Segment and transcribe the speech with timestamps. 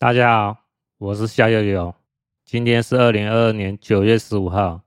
[0.00, 0.64] 大家好，
[0.96, 1.94] 我是夏悠悠。
[2.46, 4.80] 今天是二零二二年九月十五号。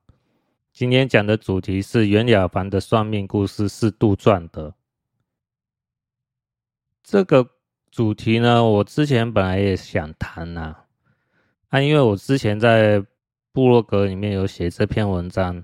[0.72, 4.74] 今天讲的主题是袁了凡的算命故事是杜撰的。
[7.04, 7.48] 这个
[7.92, 10.78] 主题呢，我之前本来也想谈呐，
[11.70, 13.06] 啊，因为我之前在
[13.52, 15.64] 部落格里面有写这篇文章，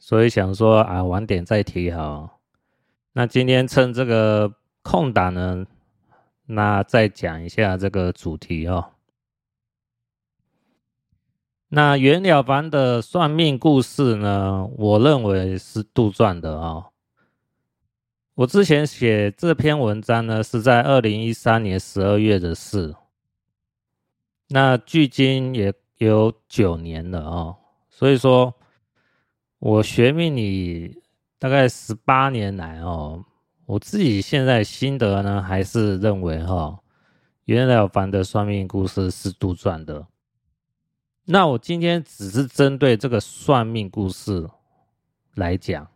[0.00, 2.40] 所以想说啊，晚点再提好。
[3.12, 4.52] 那今天趁这个
[4.82, 5.64] 空档呢。
[6.46, 8.92] 那再讲一下这个主题哦。
[11.68, 16.92] 那袁了凡的算命故事呢，我认为是杜撰的哦。
[18.34, 22.94] 我之前写这篇文章呢，是在二零一三年十二月的事。
[24.48, 27.56] 那距今也有九年了哦，
[27.90, 28.54] 所以说，
[29.58, 31.02] 我学命理
[31.38, 33.24] 大概十八年来哦。
[33.66, 36.78] 我自己现在心得呢，还是认为哈，
[37.46, 40.06] 袁了凡的算命故事是杜撰的。
[41.24, 44.48] 那我今天只是针对这个算命故事
[45.34, 45.88] 来讲，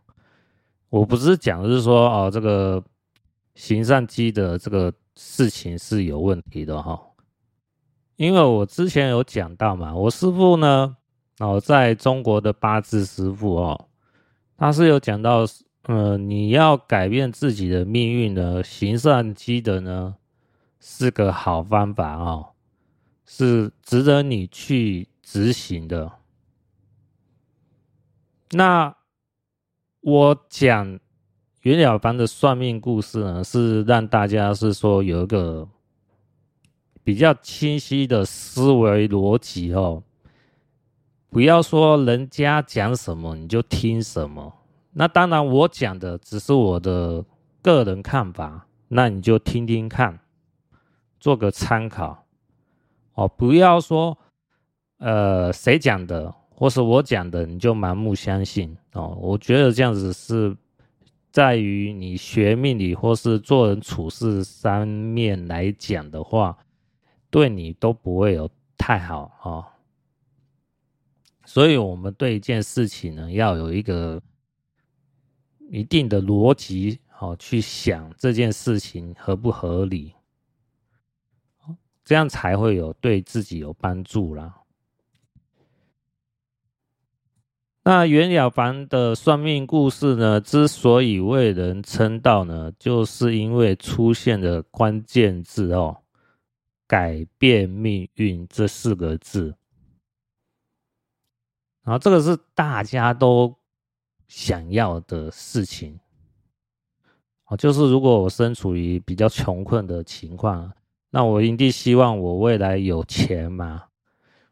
[0.89, 2.83] 我不是讲的是说哦，这个
[3.55, 7.01] 行善积德这个事情是有问题的哈。
[8.17, 10.97] 因为我之前有讲到嘛，我师父呢，
[11.39, 13.87] 哦，在中国的八字师父哦，
[14.57, 15.45] 他是有讲到。
[15.83, 20.15] 呃，你要改变自己的命运呢，行善积德呢，
[20.79, 22.51] 是个好方法哦，
[23.25, 26.11] 是值得你去执行的。
[28.51, 28.95] 那
[30.01, 30.99] 我讲
[31.61, 35.67] 袁了凡的算命故事呢，是让大家是说有一个
[37.03, 40.03] 比较清晰的思维逻辑哦，
[41.31, 44.60] 不要说人家讲什么你就听什么。
[44.93, 47.23] 那当然，我讲的只是我的
[47.61, 50.19] 个人看法，那你就听听看，
[51.17, 52.25] 做个参考
[53.13, 53.25] 哦。
[53.25, 54.17] 不要说，
[54.97, 59.17] 呃，谁讲的或是我讲的，你就盲目相信哦。
[59.21, 60.53] 我觉得这样子是
[61.31, 66.57] 在于你学命理或是做人处事三面来讲的话，
[67.29, 69.65] 对你都不会有太好哦。
[71.45, 74.21] 所以，我们对一件事情呢，要有一个。
[75.73, 80.13] 一定的逻辑，好去想这件事情合不合理，
[82.03, 84.63] 这样才会有对自己有帮助啦。
[87.83, 96.03] 那袁了凡的算命故事呢，之所以为人称道呢，就是因为出现了关键字哦
[96.85, 99.55] ，“改变命运”这四个字，
[101.83, 103.60] 然后这个是大家都。
[104.33, 105.99] 想要的事情，
[107.47, 110.71] 哦，就是如果我身处于比较穷困的情况，
[111.09, 113.83] 那我一定希望我未来有钱嘛，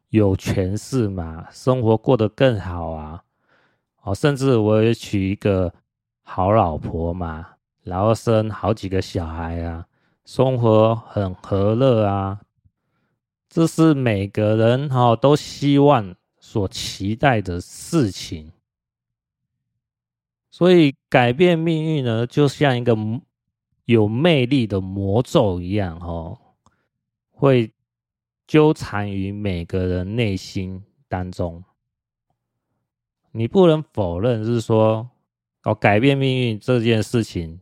[0.10, 3.24] 有权势嘛，生活过得更好啊，
[4.02, 5.74] 哦，甚至我也娶一个
[6.24, 7.48] 好老婆嘛，
[7.84, 9.88] 然后生好几个小孩啊，
[10.26, 12.42] 生活很和乐啊，
[13.48, 18.52] 这是每个人哈都希望所期待的事情。
[20.60, 22.94] 所以改变命运呢，就像一个
[23.86, 26.38] 有魅力的魔咒一样，哦，
[27.30, 27.72] 会
[28.46, 31.64] 纠缠于每个人内心当中。
[33.32, 35.10] 你不能否认，是说
[35.64, 37.62] 哦，改变命运这件事情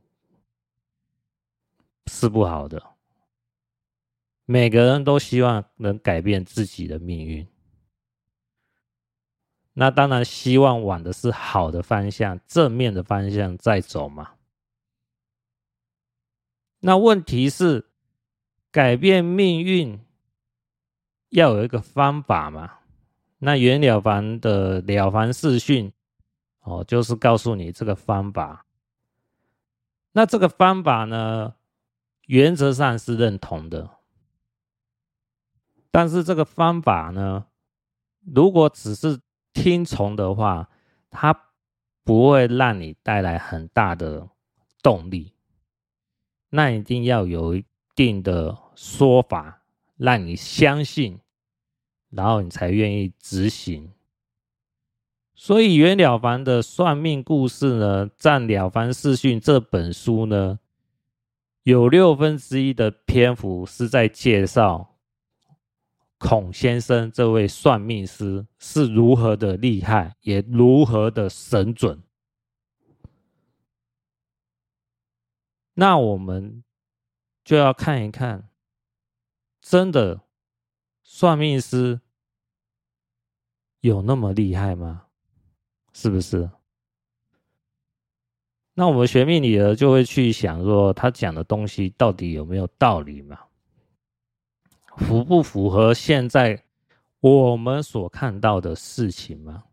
[2.08, 2.82] 是不好的。
[4.46, 7.48] 每个人都希望能改变自己的命运。
[9.80, 14.32] 那当然，希望往的是好的方向、正面的方向再走嘛。
[16.80, 17.86] 那问题是，
[18.72, 20.00] 改变命运
[21.30, 22.80] 要有一个方法嘛？
[23.38, 25.92] 那袁了凡的《了凡四训》
[26.62, 28.66] 哦，就是告诉你这个方法。
[30.14, 31.54] 那这个方法呢，
[32.26, 33.92] 原则上是认同的，
[35.92, 37.46] 但是这个方法呢，
[38.26, 39.20] 如果只是
[39.58, 40.70] 听从的话，
[41.10, 41.36] 它
[42.04, 44.30] 不会让你带来很大的
[44.84, 45.34] 动力。
[46.52, 47.66] 那一定要有一
[47.96, 49.64] 定的说法，
[49.98, 51.20] 让你相信，
[52.12, 53.92] 然后你才愿意执行。
[55.34, 60.60] 所以袁了凡的算命故事呢，占《了凡四训》这本书呢，
[61.64, 64.97] 有六分之一的篇幅是在介绍。
[66.18, 72.02] 孔先生这位算命师是如何的厉害，也如何的神准。
[75.76, 76.64] 那我们
[77.44, 78.50] 就要看一看
[79.62, 80.22] 真的
[81.04, 82.02] 算命师
[83.82, 85.06] 有那么厉害吗？
[85.94, 86.50] 是不是？
[88.74, 93.47] 那我们学命理的就会去想说，他讲的东西到底有没有道理嘛？
[94.98, 96.66] 符不符合现在
[97.20, 99.64] 我们所看到的事情吗？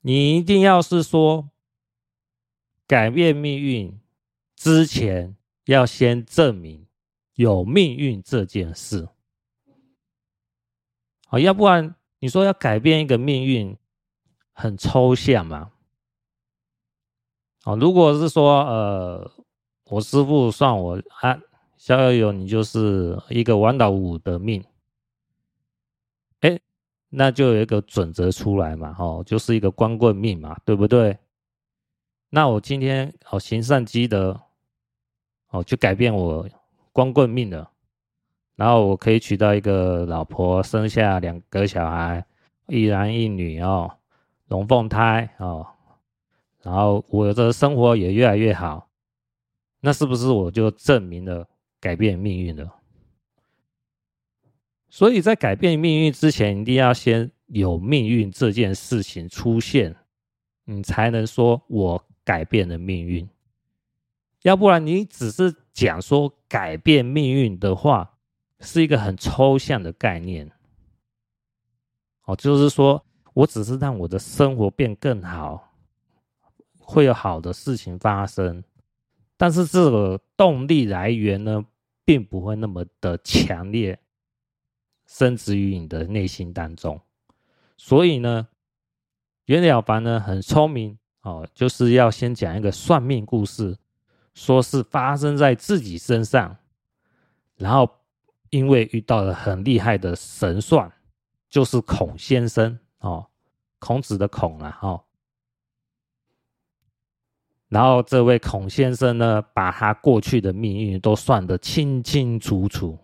[0.00, 1.50] 你一定要是说
[2.86, 4.00] 改变命运
[4.56, 6.86] 之前，要先证明
[7.34, 9.08] 有命运这件事。
[11.26, 13.76] 好，要不然你说要改变一个命运，
[14.52, 15.72] 很抽象嘛。
[17.64, 19.32] 啊，如果是说呃，
[19.84, 21.40] 我师父算我啊。
[21.84, 24.64] 逍遥游，你就是一个王老五的命，
[26.40, 26.58] 哎，
[27.10, 31.18] 那就有一个准则出来嘛，哦，就是一个光棍命嘛，对不对？
[32.30, 34.40] 那我今天哦行善积德，
[35.50, 36.48] 哦就改变我
[36.90, 37.70] 光棍命了，
[38.56, 42.24] 然后我可以娶到一个老婆，生下两个小孩，
[42.66, 43.98] 一男一女哦，
[44.48, 45.66] 龙凤胎哦，
[46.62, 48.88] 然后我的生活也越来越好，
[49.80, 51.46] 那是不是我就证明了？
[51.84, 52.70] 改变命运的，
[54.88, 59.94] 所以在改变命运之前，一定要先有命运这件事情出现，
[60.64, 63.28] 你才能说我改变了命运。
[64.44, 68.16] 要不然，你只是讲说改变命运的话，
[68.60, 70.50] 是一个很抽象的概念。
[72.24, 73.04] 哦，就是说
[73.34, 75.74] 我只是让我的生活变更好，
[76.78, 78.64] 会有好的事情发生，
[79.36, 81.62] 但是这个动力来源呢？
[82.04, 83.98] 并不会那么的强烈，
[85.06, 87.00] 深植于你的内心当中。
[87.76, 88.48] 所以呢，
[89.46, 93.78] 袁了凡呢很聪明哦，就是要先讲一个算命故事，
[94.34, 96.56] 说是发生在自己身上，
[97.56, 97.90] 然后
[98.50, 100.92] 因为遇到了很厉害的神算，
[101.48, 103.26] 就是孔先生哦，
[103.78, 105.04] 孔子的孔啊，哦。
[107.74, 112.96] 然后这位孔先生呢，把他过去的命运都算得清清楚楚。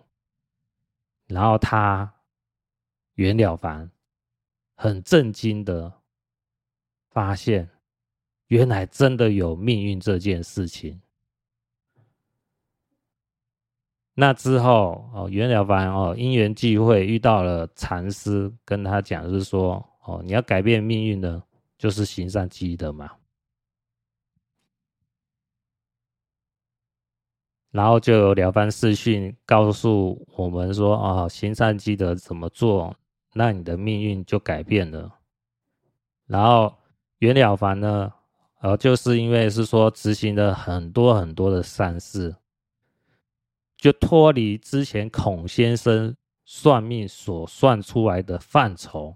[1.26, 2.08] 然后他
[3.14, 3.90] 袁了凡
[4.76, 5.92] 很震惊的
[7.10, 7.68] 发现，
[8.46, 11.02] 原来真的有命运这件事情。
[14.14, 21.42] 那之后哦，袁了凡哦，因缘际会遇到了禅师，跟他讲是说哦，你要改变命运的，
[21.76, 23.10] 就是行善积德嘛。
[27.70, 32.96] 然后就有了凡四训告诉我们说：“哦，行善积德怎么做，
[33.34, 35.18] 那你的命运就改变了。”
[36.26, 36.74] 然后
[37.18, 38.12] 袁了凡呢，
[38.60, 42.34] 呃，就是因为是说执行了很多很多的善事，
[43.76, 49.14] 就脱离之前孔先生算命所算出来的范畴，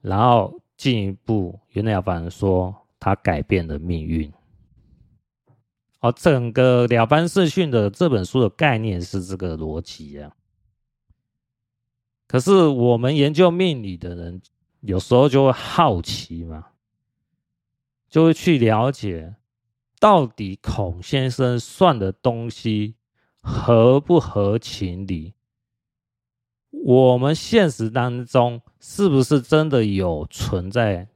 [0.00, 4.32] 然后进一步，袁了凡说他改变了命运。
[6.04, 10.30] 哦，整个《了凡四训》的这本书的概念是这个逻辑啊。
[12.26, 14.42] 可是我们研究命理的人，
[14.82, 16.66] 有时候就会好奇嘛，
[18.10, 19.34] 就会去了解，
[19.98, 22.96] 到底孔先生算的东西
[23.40, 25.32] 合不合情理？
[26.70, 31.08] 我们现实当中是不是真的有存在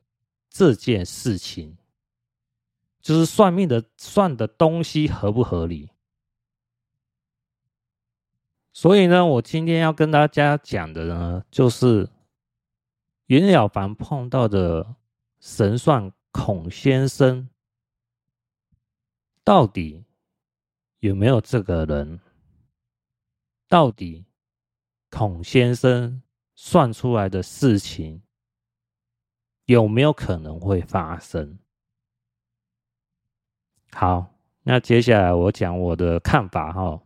[0.49, 1.77] 这件事情？
[3.09, 5.89] 就是算命的算的东西合不合理？
[8.75, 12.11] 所以呢，我今天要跟大家讲的呢，就是
[13.25, 14.95] 袁了凡碰到的
[15.41, 17.49] 神算孔先生，
[19.43, 20.05] 到底
[20.99, 22.21] 有没有这个人？
[23.69, 24.27] 到底
[25.09, 26.23] 孔先生
[26.55, 28.23] 算出来的事情
[29.65, 31.59] 有没有可能会发生？
[33.93, 37.01] 好，那接下来我讲我的看法哈。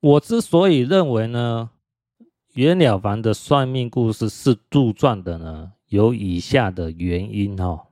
[0.00, 1.70] 我之所以认为呢，
[2.54, 7.88] 袁了凡的算命故事是杜撰的呢，有以下的原因哈。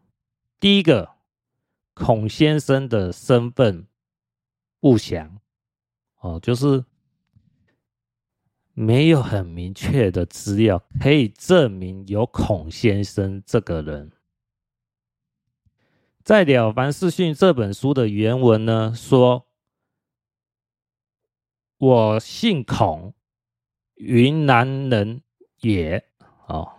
[0.61, 1.11] 第一个，
[1.93, 3.87] 孔先生的身份
[4.81, 5.39] 不详
[6.21, 6.85] 哦，就是
[8.73, 14.11] 没有很明确的资料可以证明有孔先生这个人。
[16.25, 19.47] 在《了凡四训》这本书的原文呢，说
[21.77, 23.13] ：“我姓孔，
[23.97, 25.23] 云南人
[25.61, 26.09] 也。”
[26.49, 26.79] 哦，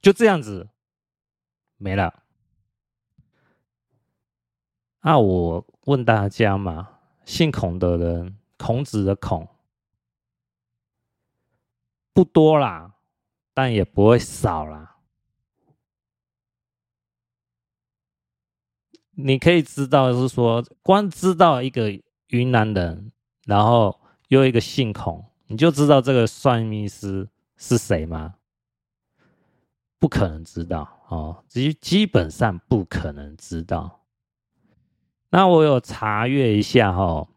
[0.00, 0.68] 就这样子
[1.76, 2.24] 没了。
[5.02, 9.48] 那我问大家嘛，姓孔的人，孔子的孔
[12.12, 12.96] 不多啦，
[13.54, 14.91] 但也不会少啦。
[19.14, 21.90] 你可以知道，是说光知道一个
[22.28, 23.12] 云南人，
[23.44, 28.34] 然后又一个姓孔，你就知道这个算命师是谁吗？
[29.98, 34.00] 不可能知道哦，基基本上不可能知道。
[35.30, 37.28] 那我有查阅一下、哦，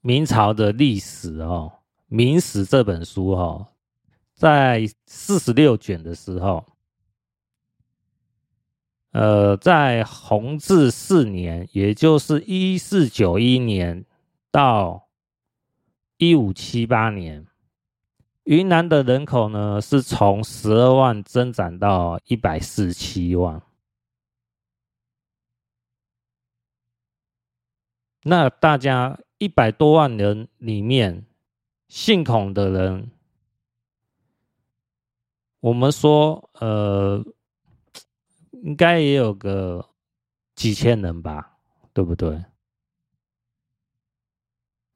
[0.00, 1.72] 明朝的历史哦，
[2.08, 3.68] 《明史》这本书、哦，
[4.34, 6.66] 在四十六卷的时候，
[9.12, 14.04] 呃，在弘治四年，也就是一四九一年
[14.50, 15.08] 到
[16.16, 17.46] 一五七八年，
[18.44, 23.62] 云南的人口呢是从十二万增长到一百四十七万。
[28.24, 31.26] 那大家一百多万人里面，
[31.88, 33.10] 姓孔的人，
[35.60, 37.22] 我们说，呃，
[38.62, 39.90] 应该也有个
[40.54, 41.58] 几千人吧，
[41.92, 42.44] 对不对？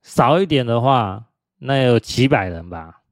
[0.02, 3.02] 少一点的话，那有几百人吧。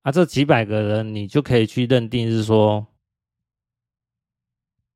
[0.00, 2.86] 啊，这几百个人，你就可以去认定是说，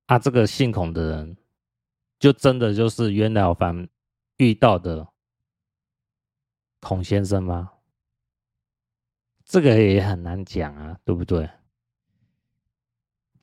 [0.07, 1.37] 啊，这个姓孔的人。
[2.19, 3.87] 就真的就是袁了凡
[4.38, 5.07] 遇到的
[6.81, 7.71] 孔先生吗？
[9.45, 11.50] 这个也很难讲啊，对不对？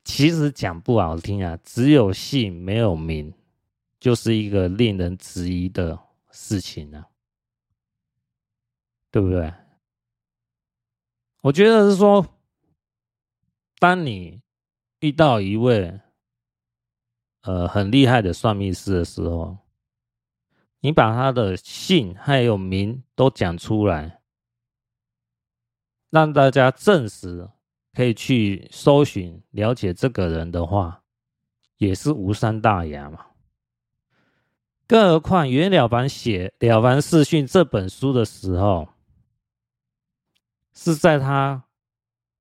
[0.04, 3.32] 其实讲不好听啊，只有姓没有名，
[4.00, 5.98] 就是一个令人质疑的
[6.30, 7.08] 事情啊，
[9.10, 9.52] 对不对？
[11.42, 12.26] 我觉得是说，
[13.78, 14.40] 当你
[15.00, 16.00] 遇到一位。
[17.44, 19.58] 呃，很厉害的算命师的时候，
[20.78, 24.22] 你把他的姓还有名都讲出来，
[26.08, 27.50] 让大家证实，
[27.94, 31.02] 可以去搜寻了解这个人的话，
[31.76, 33.26] 也是无伤大雅嘛。
[34.86, 38.88] 更何况袁了凡写《了凡四训》这本书的时候，
[40.72, 41.64] 是在他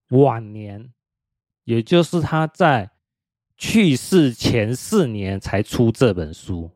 [0.09, 0.93] 晚年，
[1.63, 2.91] 也就是他在。
[3.63, 6.71] 去世前四年才出这本书，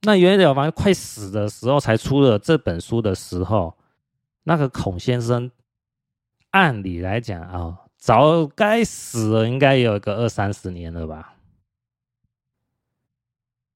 [0.00, 3.76] 那袁了凡快死的时候才出了这本书的时候，
[4.44, 5.50] 那个孔先生
[6.50, 11.34] 按理来讲啊、哦，早该死了，应该有一个二三十年了吧？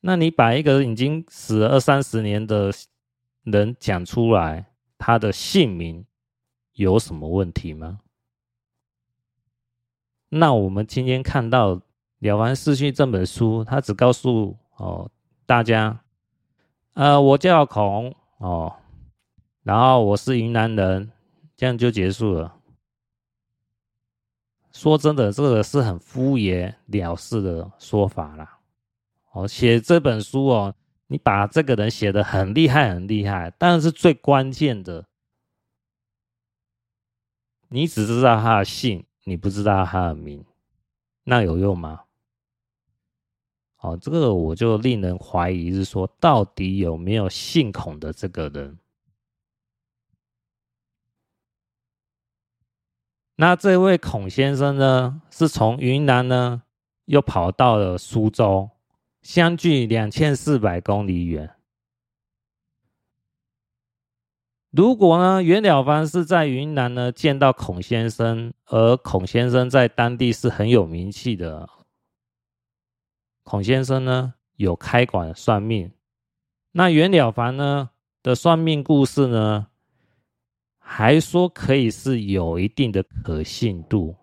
[0.01, 2.73] 那你把一个已经死了二三十年的
[3.45, 4.67] 人讲出来，
[4.99, 6.05] 他的姓名
[6.73, 8.01] 有什么问题吗？
[10.31, 11.77] 那我们今天看到
[12.21, 15.11] 《了凡四训》这本书，他只告诉哦
[15.45, 16.01] 大家，
[16.95, 18.75] 呃，我叫孔哦，
[19.63, 21.13] 然后我是云南人，
[21.55, 22.57] 这样就结束了。
[24.73, 28.59] 说真的，这个是很敷衍了事的说法啦。
[29.33, 30.75] 哦，写这本书哦，
[31.07, 35.07] 你把这个人写得很厉害，很厉害，但是最关键的，
[37.69, 39.05] 你只知道他的姓。
[39.25, 40.45] 你不知道他的名，
[41.23, 42.01] 那有用吗？
[43.79, 48.77] 哦，这个我就令人怀疑，是说到底有没有姓孔的这个人？
[53.37, 56.63] 那这位孔先生呢，是从云南呢，
[57.07, 58.71] 又跑到了苏州，
[59.23, 61.55] 相距两千四百公里远。
[64.71, 71.69] 如果呢，袁了凡是在云南呢见到孔先生，而孔先生在当地是很有名气的，
[73.43, 75.93] 孔先生呢有开馆算命，
[76.73, 77.91] 那袁了凡呢
[78.23, 79.67] 的算命故事呢，
[80.95, 84.15] 还说可以是有一定的可信度，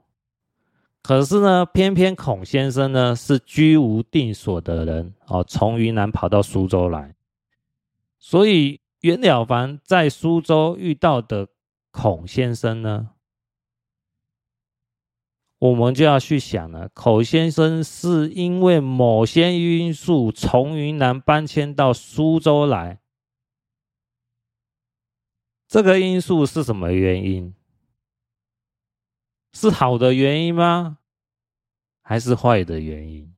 [1.01, 7.15] 可是呢，偏偏孔先生呢是居无定所的人哦，从云南跑到苏州来，
[8.19, 8.79] 所以。
[9.01, 11.47] 袁了凡在苏州遇到的
[11.89, 13.11] 孔先生呢，
[15.57, 16.89] 我们就要去想了。
[16.93, 22.99] 孔先生是因为某些因素从云南搬迁到苏州来，
[25.69, 27.53] 这个因素是什么原因？
[29.53, 30.97] 是好的原因吗？
[32.01, 33.35] 还是坏的原因？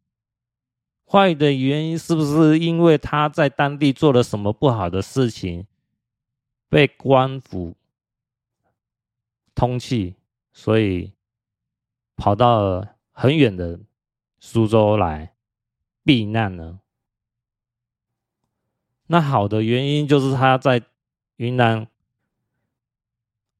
[1.05, 5.67] 坏的原因是不是因为他在当地做了什么不好的事情，
[6.69, 7.75] 被官府
[9.53, 10.15] 通缉，
[10.53, 11.11] 所以
[12.15, 13.77] 跑到了很远的
[14.39, 15.35] 苏州来
[16.05, 16.79] 避难呢？
[19.07, 20.81] 那好的原因就是他在
[21.35, 21.85] 云南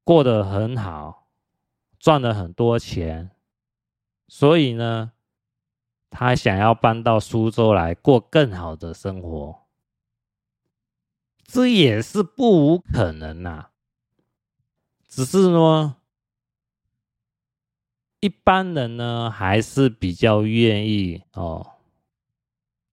[0.04, 1.28] 过得很好，
[1.98, 3.30] 赚了很多钱，
[4.28, 5.12] 所以呢，
[6.10, 9.62] 他想要搬到苏州来过更好的生活，
[11.44, 13.70] 这也是不无可能呐。
[15.08, 15.96] 只是呢，
[18.20, 21.68] 一般人呢还是比较愿意哦。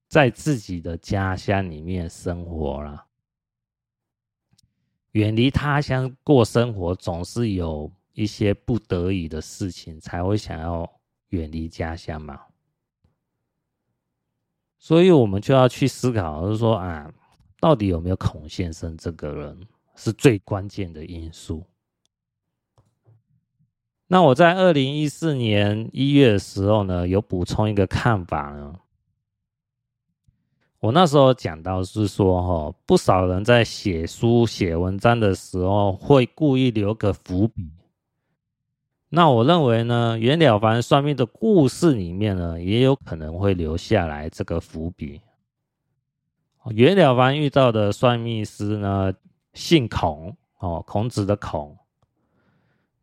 [0.08, 3.06] 在自己的家乡里面生活了，
[5.12, 10.89] 远离他乡过生活，总是有一些不得已的事情才会想要
[11.30, 12.39] 远离家乡嘛。
[14.78, 17.12] 所以，我们就要去思考，就是说啊，
[17.60, 21.66] 到底有没有孔先生这个人是最关键的因素？
[24.08, 28.80] 那我在二零一四年一月的时候呢，有补充一个看法呢。
[30.79, 37.69] 我那时候讲到是说，哈，不少人在写书写文章的时候会故意留个伏笔。
[39.09, 45.19] 那我认为呢，袁了凡算命的故事里面呢，也有可能会留下来这个伏笔。
[46.71, 49.13] 袁了凡遇到的算命师呢，
[49.53, 51.77] 姓孔，哦，孔子的孔。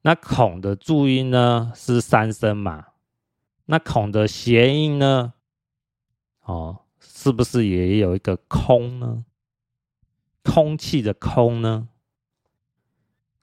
[0.00, 2.87] 那孔的注音呢是三声嘛？
[3.66, 5.35] 那孔的谐音呢？
[6.45, 6.78] 哦。
[7.26, 9.25] 是不是也有一个空呢？
[10.45, 11.88] 空气的空呢？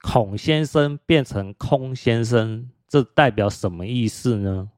[0.00, 4.70] 孔先生变成空先生，这代表什么意思呢？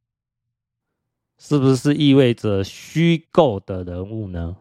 [1.38, 4.56] 是不是意味着虚构的人物呢？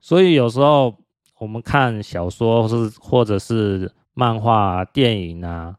[0.00, 0.98] 所以有时候
[1.38, 5.78] 我们看小说是或者是漫画、电影啊，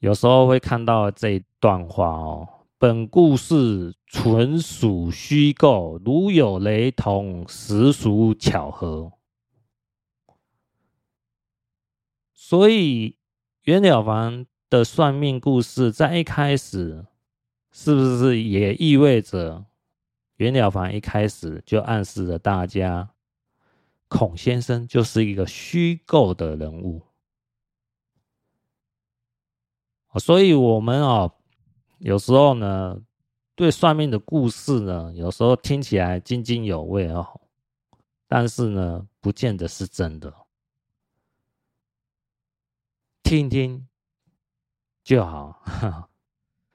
[0.00, 2.48] 有时候会看到这一段话哦。
[2.80, 9.14] 本故事纯属虚构，如有雷同，实属巧合。
[12.32, 13.16] 所以，
[13.62, 17.04] 袁了凡的算命故事在一开始，
[17.72, 19.66] 是不是也意味着
[20.36, 23.10] 袁了凡一开始就暗示了大家，
[24.06, 27.02] 孔先生就是一个虚构的人物？
[30.20, 31.34] 所以，我们哦。
[31.98, 33.00] 有时候呢，
[33.54, 37.40] 对算命的故事呢，有时候听起来津津有味哦，
[38.26, 40.32] 但是呢，不见得是真的。
[43.22, 43.86] 听听
[45.02, 45.62] 就好，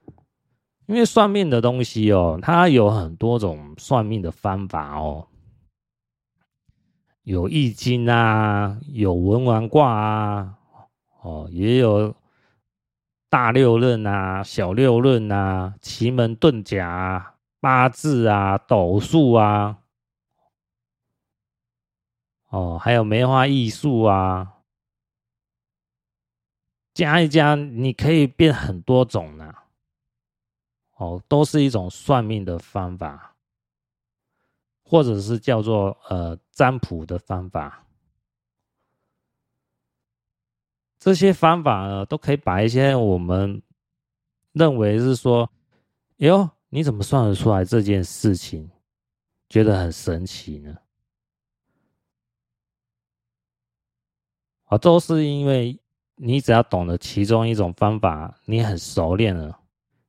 [0.86, 5.26] 因为算命的东西哦，它有很多种算命的方法哦，
[7.22, 10.58] 有易经啊，有文王卦啊，
[11.22, 12.14] 哦，也有。
[13.34, 19.78] 大六壬啊，小六壬啊，奇门遁甲啊，八字啊，斗数啊，
[22.50, 24.58] 哦，还有梅花易数啊，
[26.92, 29.52] 加一加，你可以变很多种呢、
[30.94, 33.34] 哦，都是一种算命的方法，
[34.84, 37.83] 或者是叫做呃占卜的方法。
[41.04, 43.60] 这些方法呢，都可以把一些我们
[44.52, 45.52] 认为是说，
[46.16, 48.70] 哟，你怎么算得出来这件事情，
[49.50, 50.74] 觉得很神奇呢？
[54.64, 55.78] 啊，都是因为
[56.14, 59.60] 你只要懂得其中一种方法，你很熟练了，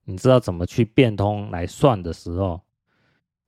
[0.06, 2.62] 你知道怎么去变通来算的时候，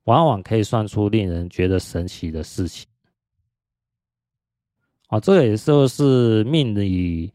[0.04, 2.86] 往往可以算出令人觉得神奇的事情。
[5.06, 7.32] 啊，这也就是命理。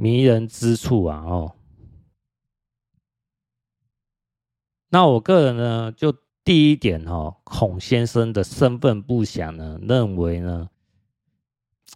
[0.00, 1.56] 迷人之处啊，哦，
[4.90, 10.70] 那我个人呢，就第一点哦，孔先生的身份不详呢，认为呢，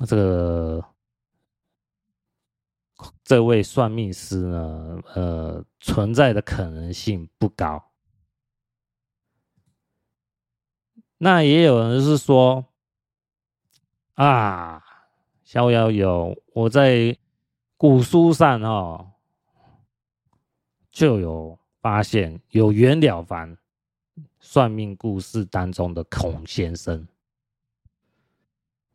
[0.04, 0.84] 这个
[3.22, 7.92] 这位算命师呢，呃，存在的可能性不高。
[11.18, 12.66] 那也有人是说，
[14.14, 14.82] 啊，
[15.44, 17.16] 逍遥游，我在。
[17.82, 19.10] 古书上哦，
[20.92, 23.58] 就有发现有袁了凡
[24.38, 27.08] 算命故事当中的孔先生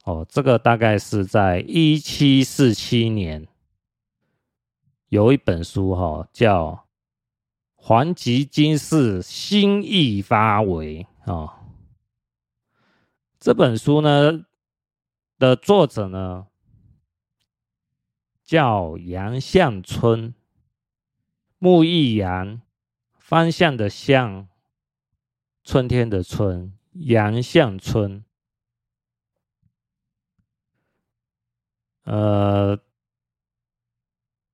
[0.06, 3.46] 哦，这个大概是在一七四七年，
[5.10, 6.72] 有一本书哈叫
[7.76, 11.60] 《黄极经世新意发为》啊，
[13.38, 14.46] 这本书呢
[15.38, 16.48] 的作者呢。
[18.48, 20.34] 叫杨向春，
[21.60, 22.62] 木易阳，
[23.20, 24.48] 方向的向，
[25.66, 28.24] 春天的春，杨巷村。
[32.04, 32.80] 呃，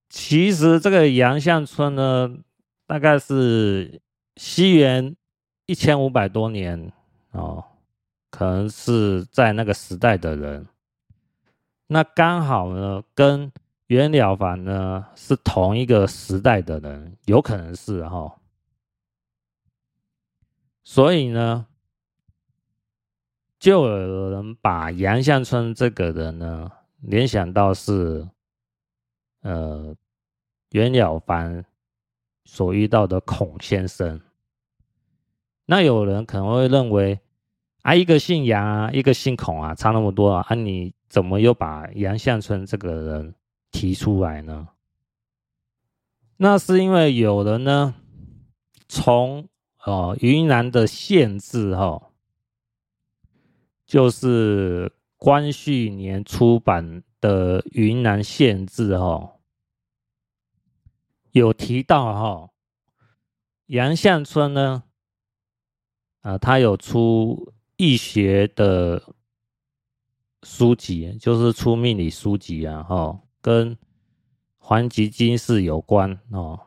[0.10, 2.39] 其实这个杨巷村呢，
[2.88, 4.01] 大概是
[4.38, 5.15] 西元
[5.67, 6.91] 一千五百多年
[7.29, 7.63] 哦，
[8.32, 10.67] 可能是在那个时代的人。
[11.86, 13.51] 那刚好呢，跟
[13.93, 18.39] 袁了凡呢是同一个时代的人，有可能是哈、哦。
[20.84, 21.67] 所以呢，
[23.60, 26.71] 就有人把杨向春这个人呢。
[27.06, 28.25] 联想到是，
[29.41, 29.93] 呃，
[30.69, 31.65] 袁了凡
[32.45, 34.21] 所遇到的孔先生。
[35.65, 37.19] 那有人可能会认为，
[37.82, 43.36] 啊，一个姓杨啊，一个姓孔啊，差那么多啊，啊，你怎么又把杨向春这个人
[43.73, 44.69] 提出来呢？
[46.38, 47.95] 那是因为有人呢，
[48.88, 49.49] 从
[49.83, 52.13] 哦云南的县志哈，
[53.86, 54.93] 就是。
[55.23, 59.38] 光绪年出版的《云南县志》哈，
[61.31, 62.49] 有提到哈，
[63.67, 64.83] 杨向春呢，
[66.19, 69.01] 啊，他有出易学的
[70.41, 73.77] 书籍，就是出命理书籍啊，哈，跟
[74.58, 76.60] 黄吉金氏有关哦。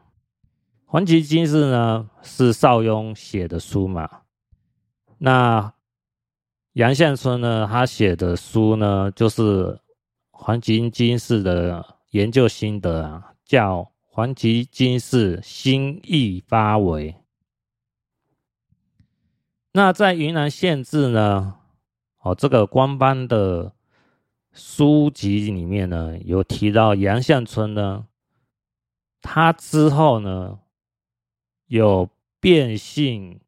[0.85, 4.09] 黄吉金氏呢是邵雍写的书嘛，
[5.19, 5.73] 那。
[6.77, 9.81] 杨向春呢，他写的书呢，就是
[10.31, 17.12] 黄吉金氏的研究心得啊，叫《黄吉金氏心意发为》。
[19.73, 21.55] 那在云南县志呢，
[22.21, 23.73] 哦，这个官方的
[24.57, 28.09] 书籍里面呢，有提到杨向春呢，
[29.21, 30.59] 他之后呢，
[31.66, 33.40] 有变性，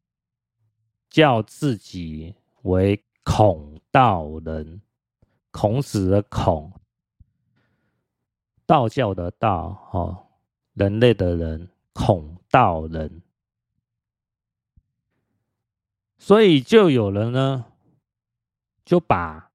[1.11, 3.03] 叫自己为。
[3.31, 4.81] 孔道人，
[5.51, 6.73] 孔子的孔，
[8.65, 10.27] 道教的道，哦，
[10.73, 13.21] 人类的人，孔道人。
[16.17, 17.67] 所以就有人呢，
[18.83, 19.51] 就把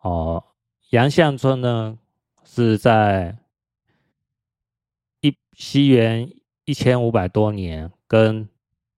[0.00, 0.44] 哦
[0.90, 1.98] 杨巷村呢
[2.44, 3.36] 是在
[5.20, 6.30] 一西元
[6.64, 8.48] 一千五百多年，跟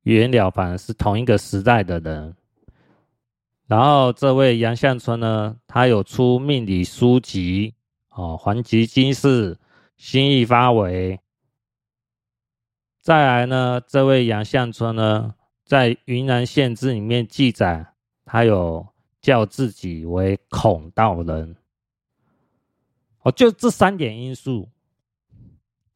[0.03, 2.37] 袁了凡是同一个时代的人。
[3.67, 7.75] 然后这位杨巷村呢，他有出命理书籍
[8.11, 9.59] 哦，黄极金世
[9.97, 11.19] 心意发为。
[13.01, 17.87] 再来呢，这位杨巷村呢，在云南县志里面记载，
[18.25, 18.87] 他有
[19.21, 21.57] 叫自己为孔道人。
[23.27, 24.69] 哦，就这三点因素，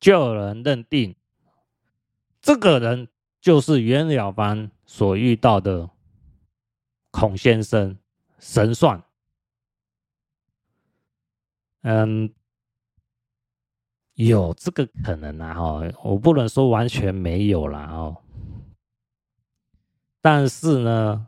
[0.00, 1.14] 就有人认定
[2.42, 3.06] 这个人
[3.40, 5.88] 就是袁了凡所遇到的。
[7.12, 7.98] 孔先生
[8.38, 9.02] 神算，
[11.82, 12.32] 嗯，
[14.14, 18.22] 有这个可能啊，哈，我不能说完全没有啦，哦，
[20.20, 21.26] 但是呢，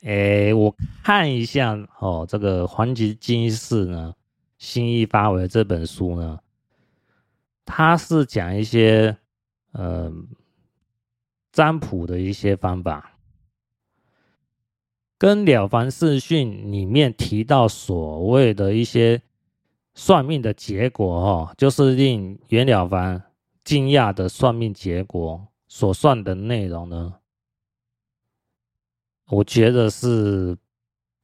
[0.00, 0.74] 诶，我
[1.04, 4.12] 看一下哦，这个黄极金氏呢，
[4.62, 6.38] 新意发为这本书呢，
[7.64, 9.18] 他是讲一些
[9.72, 10.28] 嗯
[11.50, 13.18] 占卜的一些方法。
[15.18, 19.20] 跟《了凡四训》里面提到所谓的一些
[19.94, 23.20] 算命的结果，哦，就是令袁了凡
[23.64, 27.14] 惊讶的算命结果所算的内容呢，
[29.26, 30.56] 我觉得是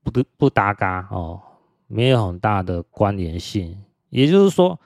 [0.02, 1.40] 不不搭嘎哦，
[1.88, 3.82] 没有很大的关联性。
[4.10, 4.78] 也就是说，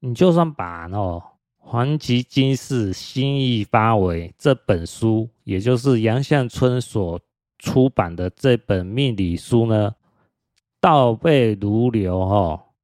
[0.00, 1.22] 你就算把哦
[1.58, 7.20] 黄极金氏新意发为这本书，也就是杨向春所。
[7.56, 9.94] 出版的这本命理书呢，
[10.82, 12.74] 倒背如流哦，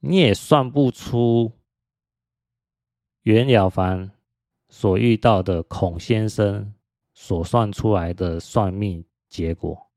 [0.00, 1.52] 你也算不出
[3.22, 4.10] 袁了凡
[4.68, 6.74] 所遇到的孔先生
[7.14, 9.89] 所算出来的算命结果。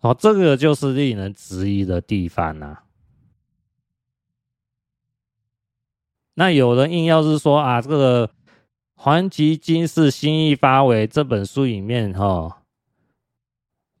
[0.00, 2.78] 哦，这个就是令人质疑的地方呐。
[6.34, 8.30] 那有人硬要是说啊，这个。
[8.98, 12.62] 黄极金氏心意发为这本书里面，哈，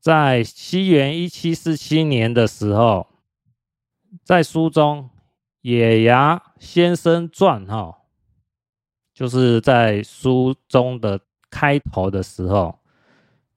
[0.00, 3.06] 在西元一七四七年的时候，
[4.24, 5.10] 在书中
[5.60, 7.98] 《野牙先生传》哈，
[9.12, 12.78] 就是在书中的开头的时候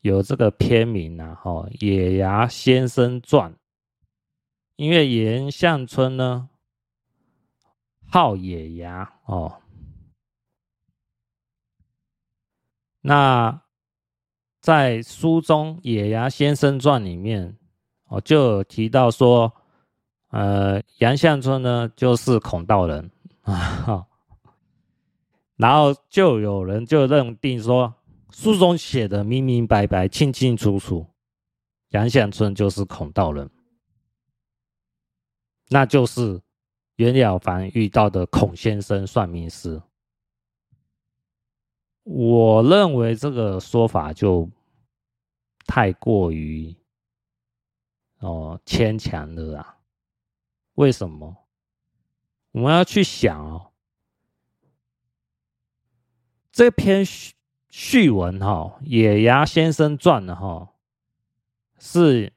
[0.01, 3.53] 有这个片名啊哦，野鸭先生传，
[4.77, 6.49] 因为岩象村呢
[8.09, 9.61] 好野鸭哦。
[13.01, 13.61] 那
[14.61, 17.57] 在书中野鸭先生传里面，
[18.05, 19.53] 哦，就有提到说
[20.29, 24.07] 呃杨向春呢就是孔道人，啊，
[25.57, 27.93] 然后就有人就认定说。
[28.31, 31.05] 书中写的明明白白、清清楚楚，
[31.89, 33.49] 杨相春就是孔道人，
[35.67, 36.41] 那就是
[36.95, 39.81] 袁了凡遇到的孔先生算命师。
[42.03, 44.49] 我认为这个说法就
[45.65, 46.75] 太过于
[48.19, 49.77] 哦牵强了啊！
[50.73, 51.47] 为什么？
[52.51, 53.71] 我们要去想哦，
[56.51, 57.05] 这篇
[57.69, 60.69] 序文哈、哦，《野牙先生传》的哈，
[61.77, 62.33] 是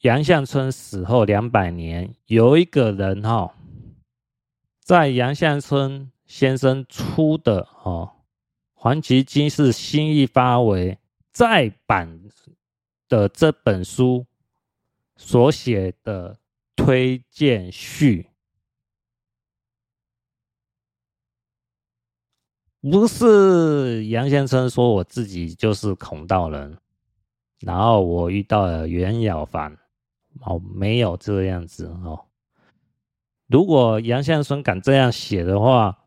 [0.00, 3.54] 杨向春死后两百年，有一个人哈、哦，
[4.80, 8.10] 在杨向春先生出的哦。
[8.86, 10.98] 《黄旗金氏新译发为
[11.32, 12.20] 再版
[13.08, 14.26] 的这本书
[15.16, 16.38] 所写的
[16.76, 18.28] 推荐序，
[22.90, 26.76] 不是杨先生说我自己就是孔道人，
[27.60, 29.74] 然后我遇到了袁了凡，
[30.42, 32.26] 哦，没有这样子哦。
[33.46, 36.04] 如果杨先生敢这样写的话，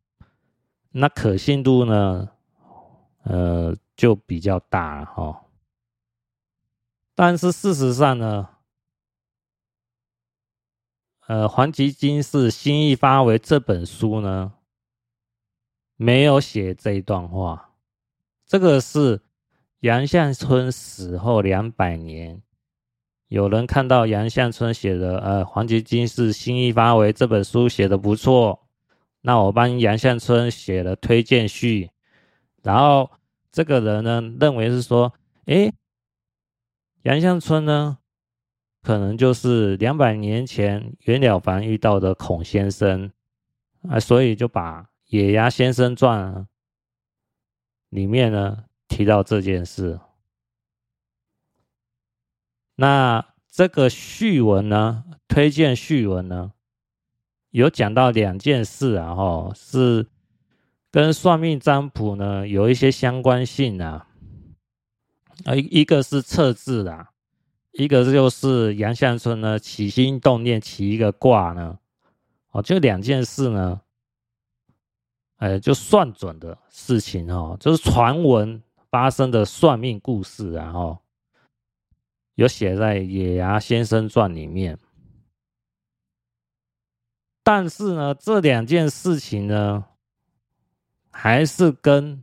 [0.91, 2.29] 那可信度呢？
[3.23, 5.45] 呃，就比较大了哈。
[7.15, 8.49] 但是事实上呢，
[11.25, 14.53] 呃，《黄旗金是新译发为》这本书呢，
[15.97, 17.71] 没有写这一段话。
[18.45, 19.19] 这个是
[19.81, 22.41] 杨向春死后两百年，
[23.27, 28.67] 有人看到杨向春写的呃《黄吉金是新译发为》这本书写的不错，
[29.19, 31.91] 那我帮杨向春写了推荐序，
[32.63, 33.11] 然后。
[33.49, 35.11] 这个人呢，认为是说，
[35.45, 35.73] 诶，
[37.03, 37.97] 杨向春呢，
[38.83, 43.11] 可能就是两百年前袁了凡遇到的孔先生
[43.89, 46.33] 啊，所以就把《野鸭先生传》
[47.89, 49.99] 里面呢提到这件事。
[52.75, 56.53] 那这个序文呢，推荐序文呢，
[57.49, 60.07] 有讲到两件事啊，哦，是。
[60.89, 64.07] 跟算命占卜呢有一些相关性啊，
[65.43, 67.11] 啊一一个是测字啦，
[67.73, 71.77] 一个就是杨相春呢起心动念起一个卦呢，
[72.51, 73.81] 哦，就两件事呢，
[75.37, 80.97] 哎，就算准的事情哦，就是传闻发生的算命故事，然后
[82.35, 84.77] 有写在《野牙先生传》里面，
[87.43, 89.85] 但是呢，这两件事情呢。
[91.19, 92.15] 还是跟《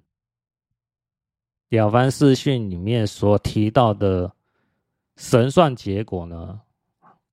[1.70, 4.33] 了凡四训》里面所提到的
[5.16, 6.61] 神算结果呢，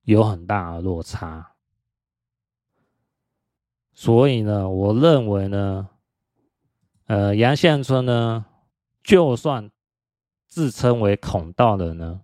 [0.02, 1.51] 有很大的落差。
[4.04, 5.88] 所以呢，我认为呢，
[7.06, 8.46] 呃，杨相春呢，
[9.04, 9.70] 就算
[10.48, 12.22] 自称为孔道人呢，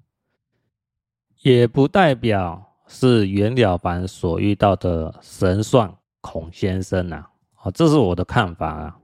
[1.44, 7.30] 也不代表是袁了凡所遇到的神算孔先生啊。
[7.54, 9.00] 好，这是我的看法啊。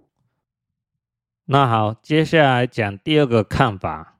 [1.45, 4.17] 那好，接下来讲第二个看法。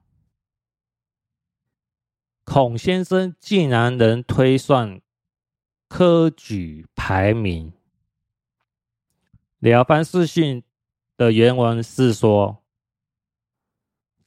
[2.44, 5.00] 孔先生竟然能推算
[5.88, 7.72] 科举排名。
[9.64, 10.60] 《了凡四训》
[11.16, 12.62] 的原文是说：“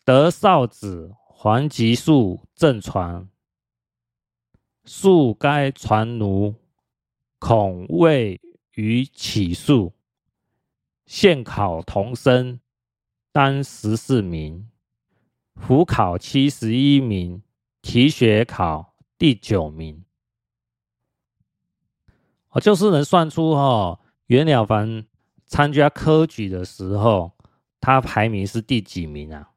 [0.04, 3.30] 得少子黄吉术正传，
[4.84, 6.56] 术该传奴，
[7.38, 9.94] 孔未予起数，
[11.06, 12.60] 现考童生。”
[13.32, 14.72] 当十四名，
[15.54, 17.44] 府考七十一名，
[17.84, 20.04] 提学考第九名。
[22.50, 25.06] 哦，就是能算出哈、哦，袁了凡
[25.48, 27.32] 参加科举的时候，
[27.80, 29.50] 他排名是第几名啊？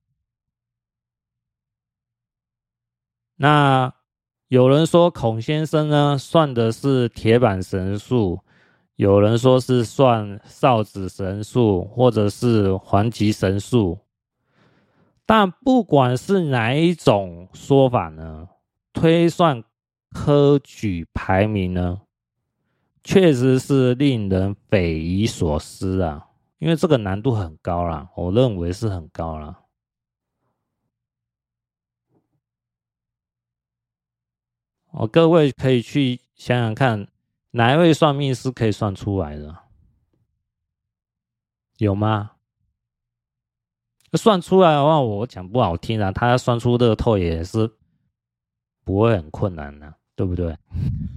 [3.37, 3.93] 那
[4.49, 8.41] 有人说孔先生呢，算的是铁板神术。
[8.97, 13.99] 有人说是算少子神术，或者是黄吉神术，
[15.25, 18.47] 但不管是哪一种说法呢，
[18.93, 19.65] 推算
[20.11, 22.03] 科举排名呢，
[23.03, 26.29] 确实是令人匪夷所思啊！
[26.59, 29.63] 因为这个难度很高啦，我认为是很高啦。
[34.93, 37.09] 哦，各位可以去想想看。
[37.53, 39.57] 哪一位算命师可以算出来的？
[41.79, 42.33] 有吗？
[44.13, 47.73] 算出来的话，我讲不好听啊，他算出乐透也是
[48.85, 50.57] 不会很困难的、对不对？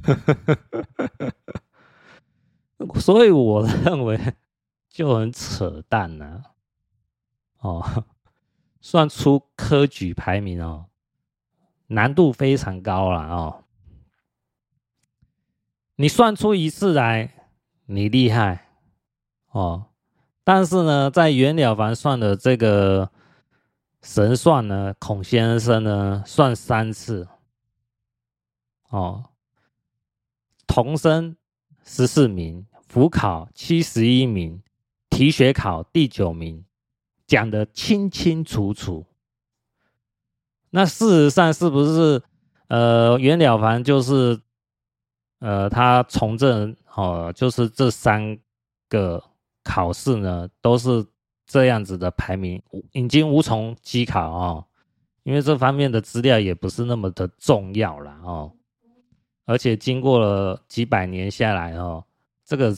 [2.99, 4.19] 所以我认为
[4.89, 6.43] 就很扯淡呢、
[7.59, 8.05] 哦，
[8.81, 10.85] 算出科举排名哦，
[11.87, 13.63] 难度非常高了哦。
[15.95, 17.47] 你算出一次来，
[17.85, 18.67] 你厉害
[19.51, 19.87] 哦。
[20.43, 23.09] 但是呢，在袁了凡算的这个
[24.01, 27.29] 神算呢，孔先生呢算三次，
[28.89, 29.29] 哦，
[30.67, 31.37] 童生
[31.85, 34.61] 十四名，府考七十一名，
[35.09, 36.63] 提学考第九名，
[37.25, 39.07] 讲得清清楚楚。
[40.69, 42.21] 那事实上是不是
[42.67, 44.39] 呃袁了凡就是
[45.39, 48.37] 呃他从政哦，就是这三
[48.87, 49.23] 个。
[49.65, 51.05] 考试呢都是
[51.47, 54.65] 这样子的排名，已经无从稽考哦，
[55.23, 58.51] 因为这方面的资料也不是那么的重要了哦，
[59.45, 62.03] 而且经过了几百年下来哦，
[62.53, 62.75] 这个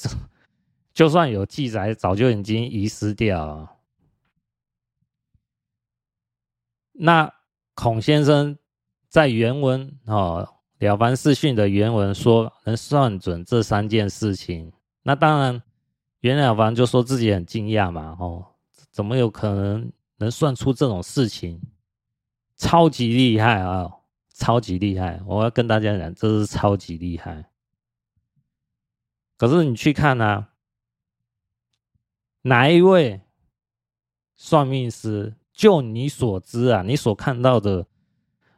[0.94, 3.70] 就算有记载，早就已经遗失掉了。
[6.94, 7.30] 那
[7.74, 8.58] 孔先生
[9.10, 10.48] 在原文哦，
[10.88, 14.72] 《了凡四训》的原文说能算准这三件事情，
[15.04, 15.62] 那当然。
[16.22, 18.44] 袁了凡就说自己很惊讶嘛，哦，
[18.90, 21.62] 怎么有可能能算出这种事情？
[22.56, 23.92] 超级厉害啊，
[24.34, 25.22] 超级厉害！
[25.28, 27.46] 我要跟大家讲，这是超级厉害。
[29.38, 30.54] 可是你去看啊，
[32.42, 33.22] 哪一位
[34.36, 35.36] 算命师？
[35.52, 37.88] 就你所知啊，你所看到的，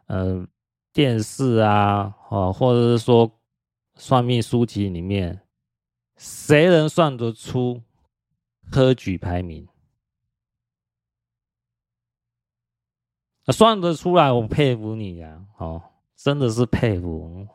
[0.07, 0.47] 呃，
[0.91, 3.39] 电视啊，哦，或者是说
[3.95, 5.41] 算命书籍里面。
[6.15, 7.83] 谁能算得出
[8.71, 9.67] 科举排名？
[13.53, 15.45] 算得出来，我佩服你呀！
[15.57, 15.81] 哦，
[16.15, 17.47] 真的是佩服。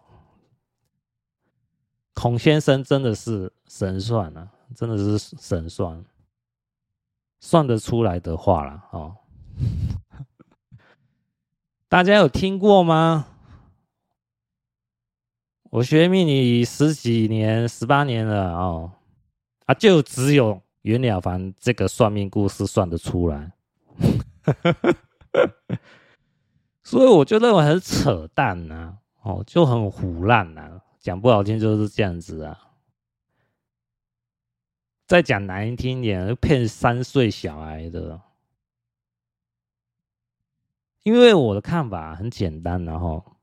[2.15, 6.05] 孔先生真的是神算啊，真的是神算，
[7.41, 9.17] 算得出来的话了哦。
[11.89, 13.27] 大家有听过吗？
[15.71, 18.93] 我学命理十几年、十八年了哦，
[19.65, 23.53] 啊，就只有袁了凡这个算命故事算得出来，
[26.85, 32.71] 所以我就认为很扯淡呐、啊，哦，就很唬烂呐，讲不好听就是这样子啊。
[35.07, 38.23] 再讲难听点，骗三岁小孩的。
[41.03, 43.37] 因为我的看法很简单，然后。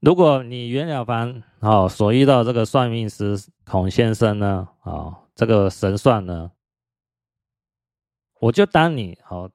[0.00, 6.52] 如果你袁了凡哦所遇到这个算命师孔先生呢，哦，这个神算呢，
[8.38, 9.50] 我就当你哦，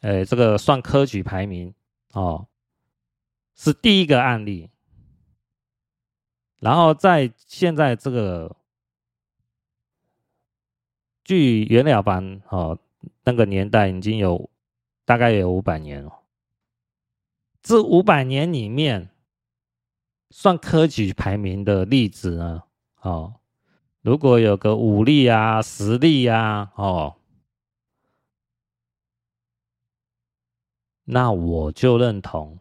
[0.00, 1.74] 哎，这个算科举排名
[2.16, 2.48] 哦，
[3.54, 4.70] 是第一个案例。
[6.60, 8.56] 然后在现在这个，
[11.22, 12.78] 距袁了凡哦
[13.24, 14.48] 那个年代已经有
[15.04, 16.22] 大概有五百年了。
[17.62, 19.10] 这五百年里面，
[20.30, 22.62] 算科举排名的例子呢？
[23.02, 23.34] 哦，
[24.00, 27.16] 如果有个五例啊、十例啊，哦，
[31.06, 32.58] 那我就认同。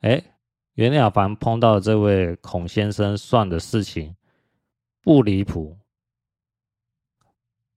[0.00, 0.22] 哎，
[0.74, 4.16] 袁了凡碰到这位孔先生算的事情
[5.00, 5.78] 不离谱，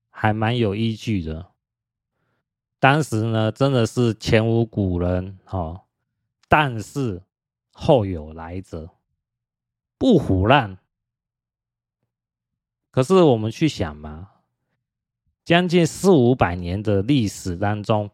[0.09, 1.51] 还蛮有依据的。
[2.79, 5.83] 当时呢，真的是前无古人哦，
[6.49, 7.21] 但是
[7.71, 8.89] 后有来者，
[9.97, 10.77] 不唬烂。
[12.91, 14.31] 可是我们去想嘛，
[15.45, 18.09] 将近四五百年的历史当中，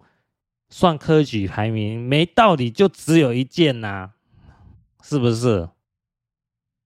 [0.75, 4.13] 算科举排名没道理，就只有一件呐、
[5.03, 5.69] 是不是？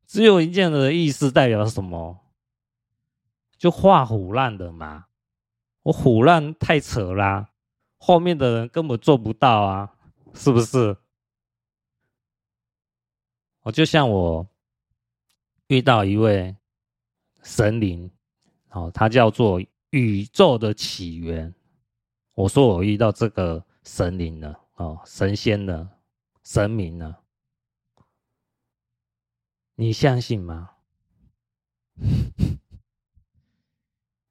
[0.06, 2.20] 只有一件的意思代表什么？
[3.58, 5.06] 就画虎烂的嘛，
[5.84, 7.50] 我虎烂太扯啦、
[7.98, 9.96] 后面的人根本做不到啊，
[10.34, 10.98] 是不是？
[13.62, 14.46] 我就像我
[15.68, 16.54] 遇到一位
[17.42, 18.12] 神灵，
[18.72, 19.62] 哦，他叫做
[19.92, 21.54] 宇宙的起源。
[22.34, 25.90] 我说我遇到这个神灵了，哦，神仙了，
[26.44, 27.16] 神明呢，
[29.76, 30.72] 你相信吗？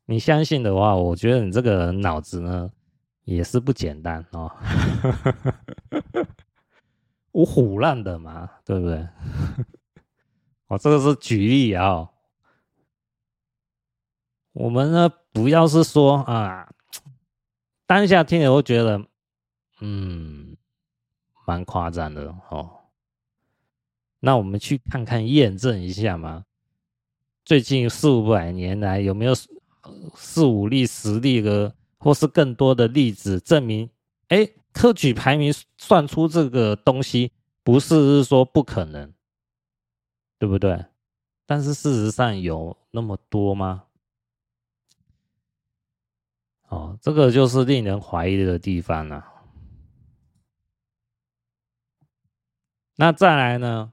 [0.04, 2.70] 你相信的话，我觉得你这个人脑子呢？
[3.24, 4.54] 也是不简单哦，
[7.32, 9.08] 我虎烂的嘛，对不对？
[10.68, 12.10] 哦，这个是举例啊，
[14.52, 16.70] 我们呢，不要是说啊，
[17.86, 19.08] 当下听了会觉得，
[19.80, 20.56] 嗯，
[21.46, 22.70] 蛮夸张的哦。
[24.20, 26.44] 那我们去看看验证一下嘛。
[27.44, 29.32] 最近四五百年来有没有
[30.14, 33.88] 四五例、十例的，或是更多的例子证明，
[34.28, 37.30] 哎，科举排名算出这个东西，
[37.62, 39.12] 不是说不可能，
[40.38, 40.86] 对不对？
[41.46, 43.84] 但是事实上有那么多吗？
[46.68, 49.24] 哦，这个就是令人怀疑的地方了。
[52.96, 53.92] 那再来呢？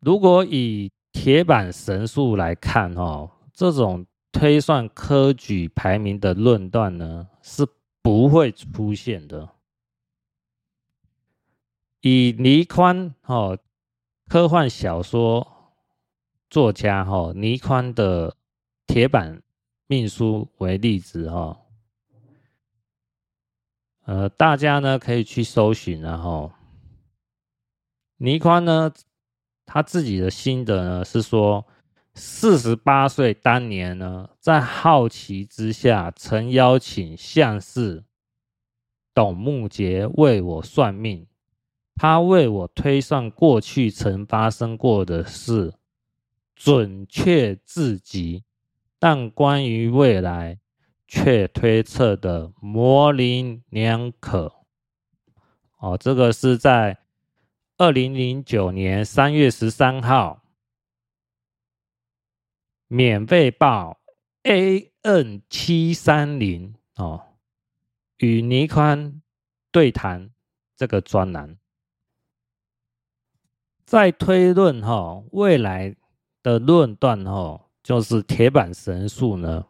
[0.00, 7.66] 如果以铁板神数来看，哦，这种推算科举排名的论断呢，是
[8.00, 9.50] 不会出现的。
[12.00, 13.58] 以倪匡，哦，
[14.28, 15.74] 科幻小说
[16.48, 18.36] 作家，哦，倪匡的
[18.86, 19.42] 铁板。
[19.86, 21.60] 命书为例子哈，
[24.10, 26.50] 呃，大家呢可以去搜寻，然后
[28.16, 28.92] 倪匡呢
[29.64, 31.64] 他自己的心得呢是说，
[32.14, 38.02] 四十八岁当年呢，在好奇之下，曾邀请相士
[39.14, 41.28] 董木杰为我算命，
[41.94, 45.74] 他为我推算过去曾发生过的事，
[46.56, 48.42] 准确至极。
[48.98, 50.58] 但关于未来，
[51.12, 54.54] 却推测的模棱两可。
[55.78, 56.98] 哦，这个是在
[57.78, 60.44] 二零零九年三月十三号，
[62.86, 64.00] 免费报
[64.44, 67.26] AN 七三零哦，
[68.18, 69.20] 与倪宽
[69.72, 70.30] 对谈
[70.76, 71.58] 这个专栏，
[73.84, 75.96] 在推论哈、哦、未来
[76.40, 77.66] 的论断哈、哦。
[77.82, 79.66] 就是铁板神数呢，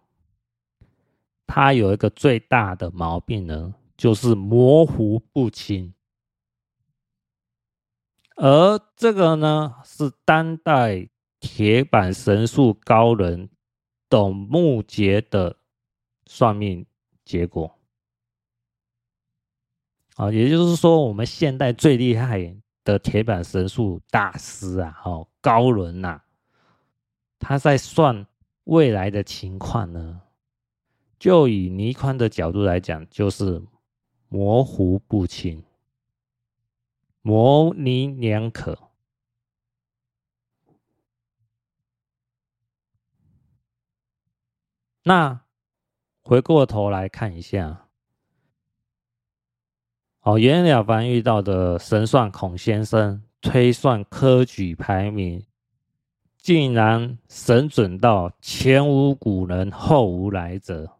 [1.52, 5.92] 他有一个最大的毛病呢，就是模糊不清。
[8.36, 11.08] 而这个呢，是当代
[11.40, 13.50] 铁板神术高人
[14.08, 15.56] 董木杰的
[16.24, 16.86] 算命
[17.24, 17.76] 结果。
[20.14, 26.22] 啊，也就是说，我们现代最厉害的铁板神术大师啊，哦，高人呐。
[27.40, 28.24] 他在算
[28.64, 30.20] 未来的情况呢，
[31.20, 33.62] 就以倪匡的角度来讲，就是
[34.30, 35.62] 模糊不清、
[37.20, 38.78] 模棱两可。
[45.02, 45.42] 那
[46.22, 47.86] 回过头来看一下，
[50.22, 55.44] 哦，袁了凡遇到的神算孔先生推算科举排名。
[56.38, 60.99] 竟然神准到前无古人后无来者，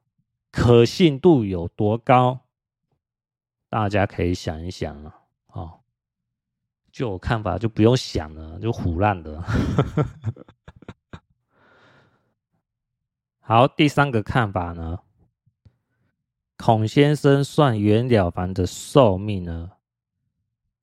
[0.51, 2.41] 可信度有多高？
[3.69, 5.21] 大家可以想一想啊！
[5.47, 5.81] 哦，
[6.91, 9.43] 就我看法，就不用想了，就唬烂的。
[13.39, 15.01] 好，第三个看法呢？
[16.57, 19.71] 孔先生算袁了凡的寿命呢，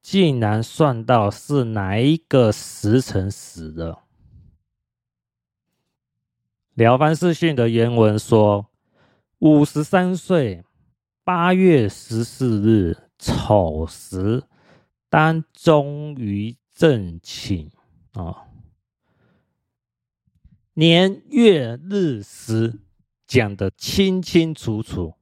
[0.02, 3.94] 竟然算到是哪一个时辰死的？
[6.76, 8.68] 《了凡四训》的原文说
[9.40, 10.64] ：“五十三岁，
[11.24, 14.44] 八月十四日丑时，
[15.10, 17.72] 当终于正寝
[18.14, 18.48] 啊，
[20.74, 22.80] 年月日时
[23.28, 25.14] 讲的清清楚楚。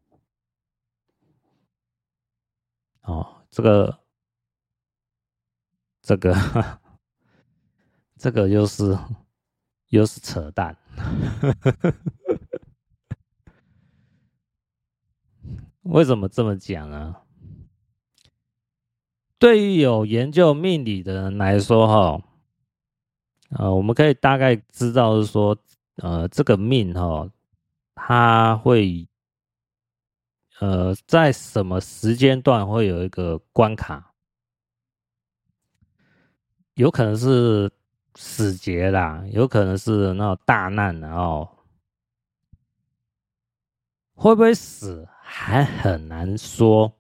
[3.02, 4.00] 哦，这个，
[6.02, 6.80] 这个，
[8.18, 8.98] 这个又是
[9.90, 10.78] 又是扯淡。”
[15.86, 17.16] 为什么这么讲呢？
[19.40, 22.24] 对于有研究命理的人来说，哈，
[23.50, 25.58] 呃，我们可以大概知道是说，
[25.98, 27.30] 呃，这个命哈，
[27.96, 29.08] 它会，
[30.60, 34.14] 呃，在什么时间段会有一个关卡，
[36.76, 37.72] 有可能是。
[38.18, 41.46] 死劫啦，有可能是那种大难，然后
[44.14, 45.06] 会不会死
[45.38, 46.92] 还很难说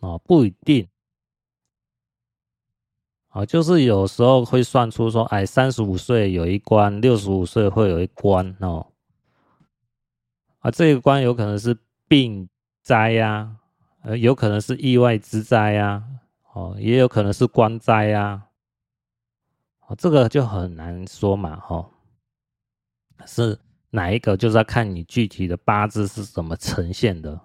[0.00, 0.88] 哦，不一定
[3.28, 8.86] 哦，就是有时候会算出说，哎，三十五岁有一关，六十五岁会有一关哦，
[10.60, 11.78] 啊，这个关有可能是
[12.08, 12.48] 病
[12.82, 13.56] 灾呀，
[14.00, 16.02] 呃，有可能是意外之灾呀，
[16.54, 18.48] 哦，也有可能是官灾呀。
[19.86, 21.86] 哦这个就很难说嘛，哈。
[23.26, 23.58] 是
[23.94, 27.38] 哪一个，就是要看你具体的八字是怎么呈现的。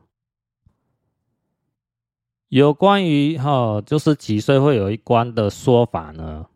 [2.48, 6.48] 有关于哈，就是几岁会有一关的说法呢，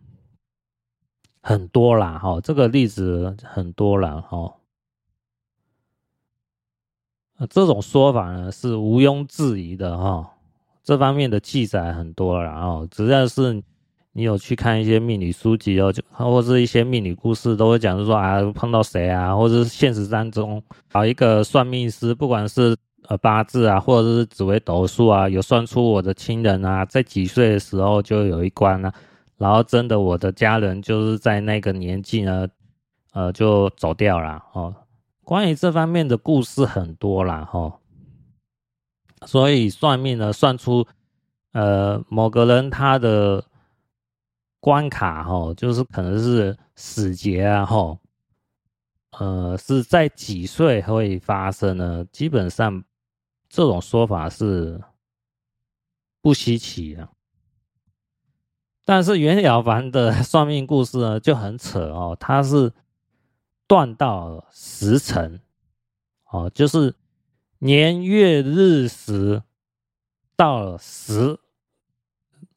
[1.42, 4.58] 很多啦哈，这个例子很多啦哈。
[7.50, 10.38] 这种说法呢是毋庸置疑的哈，
[10.82, 13.62] 这方面的记载很多了哈，只要是
[14.14, 22.76] 你有去看一些命理书籍哦，就或是一些命理故事，都会讲说啊碰到谁啊，或者是现实当中找一个算命师，不管是
[23.08, 28.94] 呃八字啊，或者是紫微斗数啊，有算出我的亲人啊，在几岁的时候就有一关啊，
[29.38, 32.48] 然后真的我的家人就是在那个年纪呢，
[33.14, 34.76] 呃就走掉了哦。
[35.24, 37.74] 关于这方面的故事很多啦，哦，
[39.26, 40.86] 所以算命呢，算出
[41.54, 43.42] 呃某个人他的
[44.62, 47.98] 关卡，哦，就是可能是死劫啊，齁，
[49.12, 52.06] 呃是在几岁会发生呢？
[52.14, 52.82] 基本上
[53.50, 54.82] 这种说法是
[56.22, 57.10] 不稀奇啊。
[58.86, 62.72] 但是袁了凡的算命故事呢就很扯哦，他是。
[63.68, 65.40] 断到时辰，
[66.30, 66.94] 哦，就是
[67.60, 69.42] 年月日时
[70.36, 71.40] 到了时，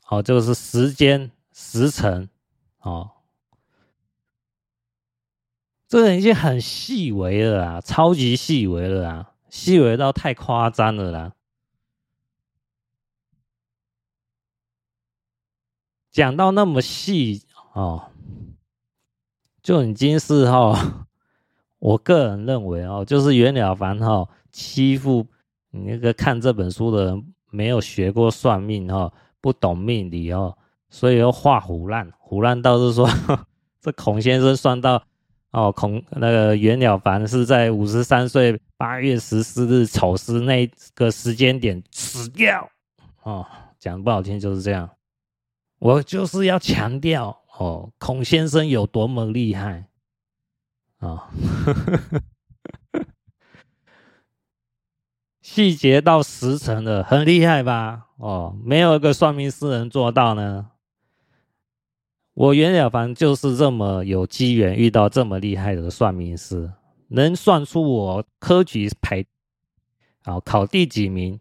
[0.08, 2.28] 哦，就是时间时辰，
[2.80, 3.12] 哦，
[5.88, 11.32] 这个已经很细微了啊，超级细微了啊，细微到太夸张了啦。
[16.10, 18.10] 讲到那么细哦。
[19.62, 21.06] 就已经是哈，
[21.78, 25.26] 我个人认为哦，就是袁了凡哈欺负
[25.70, 30.58] 你那个看这本书的人，没有学过算命哦，不懂命理哦，
[30.94, 33.08] 所以又画唬烂，唬烂倒是说
[33.82, 35.02] 这孔先生算到
[35.50, 40.64] 哦，孔那个袁了凡是在五十三岁八月十四日丑时那
[40.94, 42.70] 个时间点死掉
[43.24, 43.44] 哦，
[43.76, 44.88] 讲不好听就是这样，
[45.80, 47.40] 我就是要强调。
[47.58, 49.88] 哦，孔先生有多么厉害
[50.98, 51.08] 啊！
[51.08, 51.22] 哦、
[55.42, 58.06] 细节到时辰的，很厉害吧？
[58.18, 60.70] 哦，没有一个算命师能做到呢。
[62.34, 66.70] 我袁了凡就是这么有机缘遇到这么厉害的算命师，
[67.08, 69.24] 能算出我科举排
[70.22, 71.40] 啊、考第几名，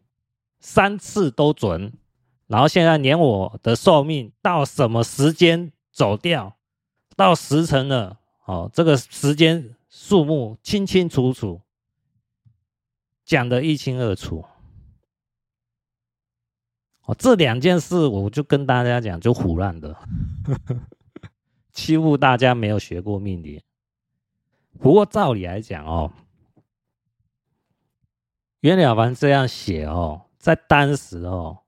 [0.60, 1.94] 三次都准。
[2.48, 5.72] 然后现在连我的寿命到什么时间？
[5.94, 6.56] 走掉
[7.16, 11.62] 到时辰了，哦，这个时间数目清清楚楚，
[13.24, 14.44] 讲得一清二楚。
[17.06, 19.96] 哦，这两件事我就跟大家讲，就胡乱的，
[21.72, 23.62] 欺负大家没有学过命理。
[24.80, 26.12] 不过照理来讲哦，
[28.62, 31.60] 袁了凡这样写哦，在当时哦，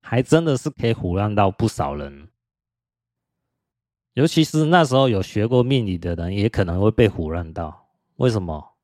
[0.00, 2.28] 还真的是可以胡乱到不少人。
[4.12, 7.88] 尤其是那时候有学过命理的人，也可能会被胡乱到。
[8.16, 8.74] 为什么？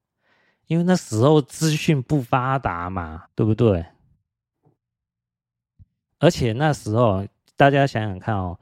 [0.66, 3.84] 因为那时候资讯不发达嘛，对不对？
[6.18, 8.58] 而且那时候大家想想看哦，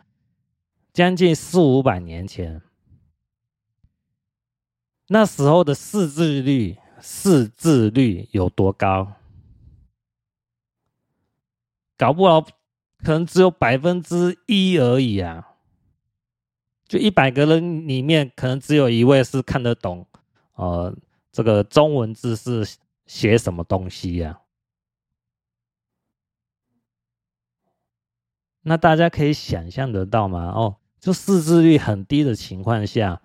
[0.93, 2.61] 将近四五百年前，
[5.09, 9.13] 那时候的识字率，识字率有多高？
[11.97, 15.55] 搞不好可能只有百分之一而已啊。
[16.87, 20.07] 就一百个人里面，可能只有一位是看得懂，
[20.55, 20.95] 呃，
[21.33, 22.77] 这个中文字是
[23.07, 24.41] 写什么东西呀？
[28.69, 30.51] 那大家可以想象得到吗？
[30.51, 33.23] 哦，就识字率很低的情况下，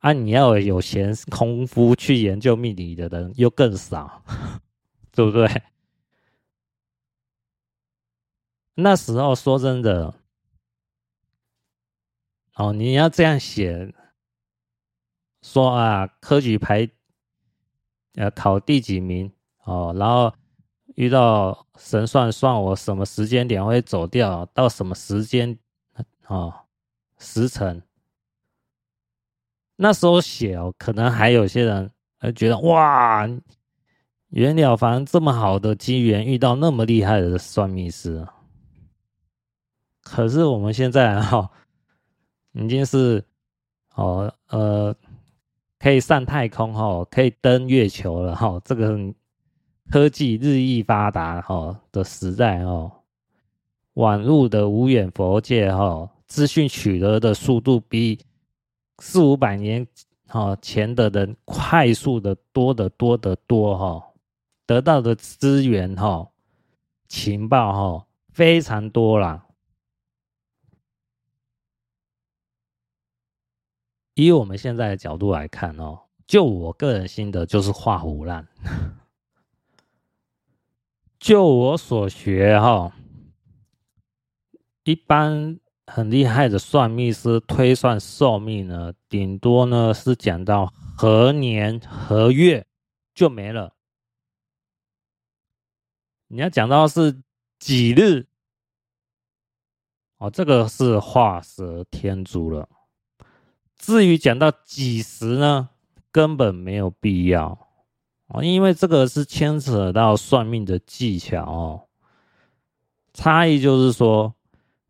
[0.00, 4.24] 啊，你要有闲功夫去研究命理的人又更少，
[5.14, 5.62] 对不对？
[8.74, 10.14] 那时候说真的。
[12.56, 13.94] 哦，你要这样写，
[15.42, 16.90] 说啊，科举排，
[18.16, 20.34] 呃，考第几名哦，然后
[21.00, 25.58] 遇到神算算我什么时间点会走掉，到什么时间，
[26.26, 26.52] 哦，
[27.18, 27.82] 时辰，
[29.76, 33.26] 那时候写哦，可能还有些人还觉得哇，
[34.28, 38.26] 袁了凡这么好的机缘遇到那么厉害的算命师，
[40.02, 41.50] 可是我们现在哈。
[42.52, 43.24] 已经是
[43.94, 44.92] 哦，呃，
[45.78, 48.60] 可以上太空哈，可以登月球了哈。
[48.64, 48.98] 这个
[49.90, 52.92] 科技日益发达哈的时代哦，
[53.94, 58.24] 网络的无远弗届哈，资讯取得的速度比
[59.00, 59.84] 四五百年
[60.28, 64.12] 哈前的人快速的多得多得多哈，
[64.64, 66.30] 得到的资源哈
[67.08, 69.44] 情报哈非常多啦。
[74.14, 78.46] 以我们现在的角度来看哦，就我个人心得就是画虎烂。
[81.20, 82.96] 就我所学哈，
[84.84, 92.66] 一般很厉害的算命师推算寿命呢，顶多呢是讲到何年何月
[93.14, 93.74] 就没了。
[96.28, 97.22] 你要讲到是
[97.58, 98.26] 几日，
[100.16, 102.66] 哦，这个是画蛇添足了。
[103.76, 105.68] 至于讲到几时呢，
[106.10, 107.69] 根本没有必要。
[108.32, 111.82] 哦，因为这个是牵扯到算命的技巧哦。
[113.12, 114.34] 差异就是说，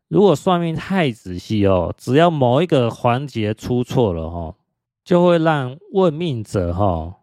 [0.07, 4.55] 如果算命太仔细哦，只要某一个环节出错了哦，
[5.03, 7.15] 就会让问命者哈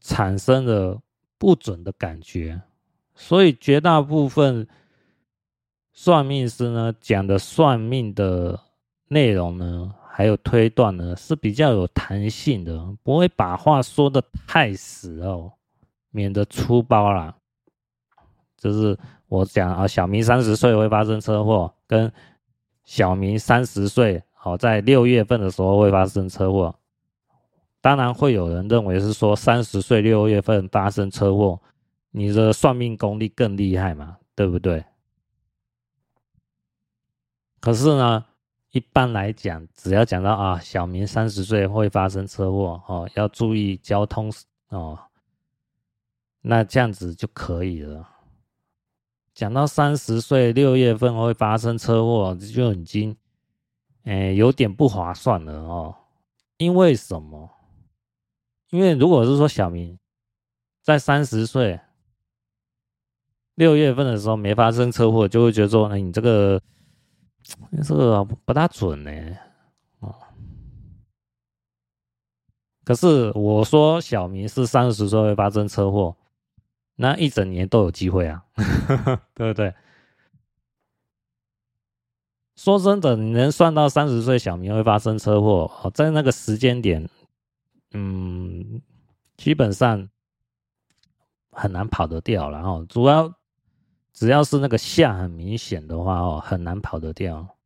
[0.00, 1.00] 产生了
[1.36, 2.62] 不准的感觉。
[3.14, 4.66] 所以绝大部分
[5.92, 8.58] 算命师呢讲的算命的
[9.08, 9.94] 内容呢。
[10.16, 15.50] 还有推断呢，是比较有弹性的，不会把话说得太死哦，
[16.10, 17.34] 免得出包啦。
[18.56, 18.96] 就是
[19.26, 22.12] 我讲啊，小明三十岁会发生车祸，跟
[22.84, 26.72] 小明三十岁好在六月份的时候会发生车祸。
[27.80, 31.60] 当然会有人认为是说三十岁六月份发生车祸，
[32.12, 34.84] 你的算命功力更厉害嘛，对不对？
[37.58, 38.24] 可是呢？
[38.74, 44.32] 一般来讲，只要讲到啊，小明三十岁会发生车祸哦，要注意交通
[44.70, 44.98] 哦，
[46.40, 48.04] 那这样子就可以了。
[49.32, 53.16] 讲到三十岁六月份会发生车祸，就已经，
[54.06, 55.94] 诶，有点不划算了哦。
[56.56, 57.48] 因为什么？
[58.70, 59.96] 因为如果是说小明
[60.82, 61.78] 在三十岁
[63.54, 66.60] 六月份的时候没发生车祸，就会觉得说，哎，你这个。
[67.86, 69.10] 这个不大准呢，
[70.00, 70.14] 哦。
[72.84, 76.16] 可是我说小明是三十岁会发生车祸，
[76.96, 78.44] 那一整年都有机会啊，
[79.34, 79.74] 对不对？
[82.56, 87.08] 说真的，你能算到三十岁小明会发生车祸，哦，在那个时间点，
[87.92, 88.80] 嗯，
[89.36, 90.08] 基本上
[91.50, 93.34] 很难跑得掉，然后主要。
[94.14, 97.56] 只要是那个下很明显的话哦，很难跑得掉，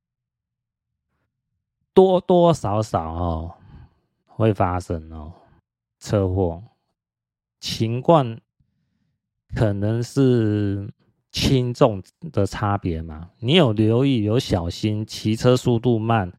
[1.93, 3.55] 多多少少哦
[4.27, 5.31] 会发生哦
[6.01, 6.63] 车祸，
[7.61, 8.41] 情况
[9.55, 10.91] 可能是
[11.31, 13.29] 轻重的差别嘛。
[13.41, 16.33] 你有留意有小心，骑车速度慢，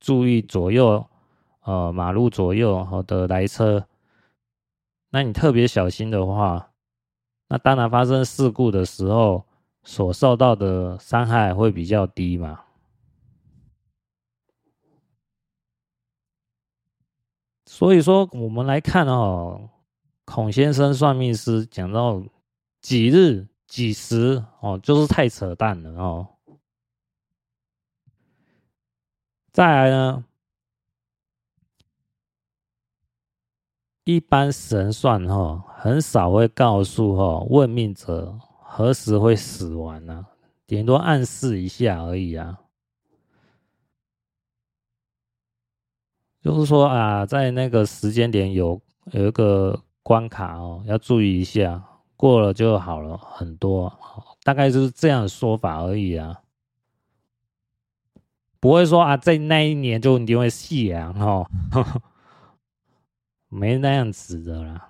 [0.00, 1.06] 注意左右
[1.64, 3.86] 呃马路左右好的来车，
[5.10, 6.70] 那你特别小心的话，
[7.48, 9.44] 那当然发生事故的时候。
[9.82, 12.64] 所受到的伤害会比较低嘛？
[17.66, 19.70] 所以说，我们来看哦，
[20.24, 22.22] 孔先生算命师讲到
[22.80, 26.28] 几日几时哦，就是太扯淡了哦。
[29.52, 30.24] 再来呢，
[34.04, 38.38] 一般神算哈，很少会告诉哈问命者。
[38.72, 40.24] 何时会死亡呢？
[40.64, 42.60] 顶多暗示一下而已啊。
[46.40, 51.84] 就是说啊，在那个时间点有有一个关卡哦，要注意一下，
[52.16, 53.92] 过了就好了很多。
[54.44, 56.40] 大概就是这样的说法而已啊，
[58.60, 61.44] 不会说啊，在那一年就一定会夕阳哈，
[63.50, 64.89] 没那样子的啦。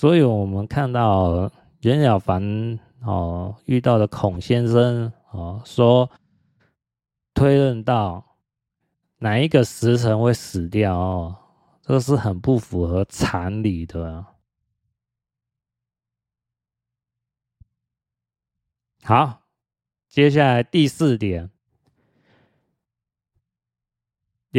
[0.00, 6.10] 所以，我们看到袁了凡哦遇到的孔先生哦说，
[7.34, 8.38] 推论到
[9.18, 11.36] 哪一个时辰会死掉哦，
[11.82, 14.24] 这是很不符合常理的。
[19.02, 19.42] 好，
[20.08, 21.48] 接下来第四点，《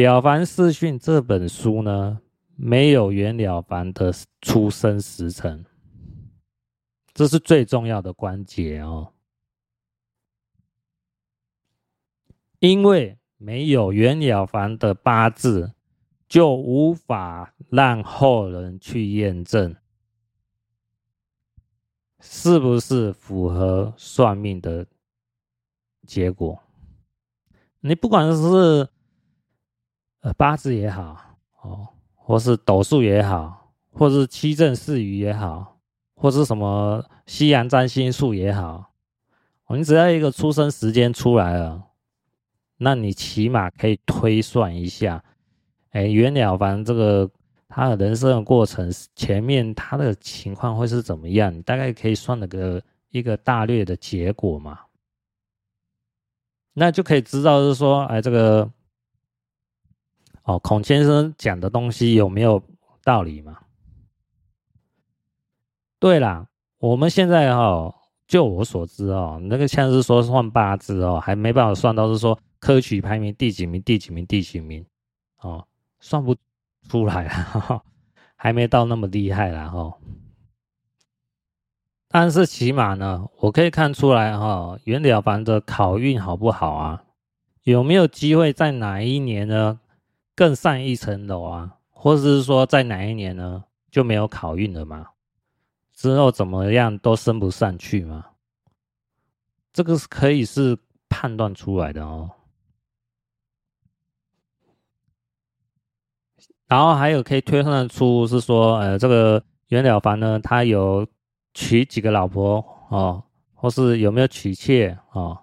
[0.04, 2.21] 了凡四训》这本书呢，
[2.64, 5.66] 没有袁了凡的出生时辰，
[7.12, 9.12] 这是最重要的关节哦。
[12.60, 15.74] 因为没有袁了凡的八字，
[16.28, 19.74] 就无法让后人去验证
[22.20, 24.86] 是不是符合算命的
[26.06, 26.62] 结果。
[27.80, 28.88] 你不管是
[30.20, 31.88] 呃八字也好哦，
[32.32, 35.76] 或是斗数也好，或是七正四余也好，
[36.14, 38.90] 或是什么西洋占星术也好，
[39.66, 41.88] 哦，你只要一个出生时间出来了，
[42.78, 45.22] 那你起码可以推算一下，
[45.90, 47.30] 哎，袁了凡这个
[47.68, 51.54] 他的人生的过程前面他的情况会是怎么样？
[51.54, 54.80] 你大概可以算了个一个大略的结果嘛。
[56.72, 58.70] 那就可以知道，是说，哎，这个，
[60.44, 62.62] 哦，孔先生讲的东西有没有
[63.04, 63.58] 道理嘛？
[65.98, 67.94] 对啦，我们现在哈、哦，
[68.26, 74.84] 就我所知哦，那个像是说算八字哦，还没办法算到是说科举排名第几名、第几名、第几名，
[75.40, 75.66] 哦，
[76.00, 76.36] 算不
[76.88, 77.82] 出来啊，
[78.34, 79.78] 还没到那么厉害啦哈。
[79.78, 79.94] 哦
[82.14, 87.04] 但是起码呢，我可以看出来哈、哦，袁了凡的考运好不好啊？
[87.62, 89.80] 有没有机会在哪一年呢
[90.34, 91.76] 更上一层楼啊？
[91.90, 95.08] 或者是说在哪一年呢就没有考运了吗？
[95.94, 98.26] 之后怎么样都升不上去吗？
[99.72, 100.76] 这个是可以是
[101.08, 102.30] 判断出来的哦。
[106.66, 111.06] 然后还有可以推算出是说，呃，这个袁了凡呢，他有。
[111.54, 113.22] 娶几个老婆哦，
[113.52, 115.38] 或是有没有娶妾哦？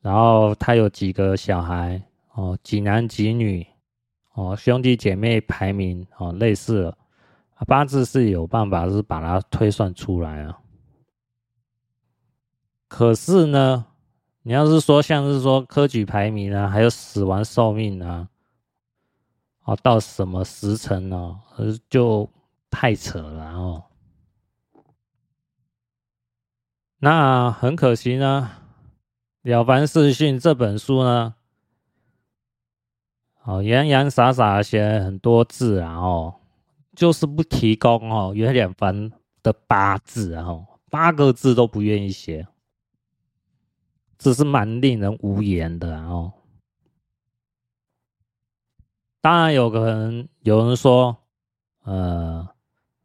[0.00, 2.02] 然后他有几个小孩
[2.32, 2.58] 哦？
[2.62, 3.66] 几男几女
[4.38, 4.56] 哦？
[4.56, 6.32] 兄弟姐妹排名哦？
[6.32, 6.98] 类似的
[7.66, 10.58] 八字是有办法是把它推算出来啊。
[12.86, 13.84] 可是呢，
[14.42, 18.28] 你要是说像是说科举排名啊，还有死亡寿命啊，
[19.64, 21.40] 哦，到什么时辰呢？
[21.90, 22.30] 就
[22.70, 23.84] 太扯了哦。
[27.00, 28.50] 那很可惜呢，
[29.50, 31.34] 《了凡四训》这本书呢，
[33.48, 36.34] 哦，洋洋洒洒写很多字啊，哦，
[36.94, 39.10] 就是不提供哦袁了凡
[39.42, 42.46] 的八字啊，哦，八个字都不愿意写，
[44.18, 46.34] 这是蛮令人无言的哦。
[49.22, 51.16] 当然有可能有人说，
[51.84, 52.46] 呃。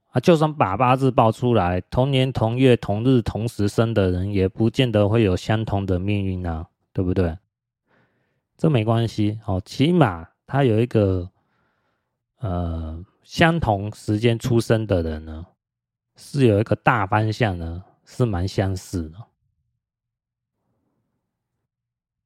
[0.10, 7.36] 啊，就算把八字报出来，同年同月同日同时生的人，也不见得会有相同的命运啊，对不对？
[8.56, 11.30] 这没关系，哦，起码他有一个
[12.40, 15.46] 呃相同时间出生的人呢，
[16.16, 19.18] 是有一个大方向呢，是蛮相似的。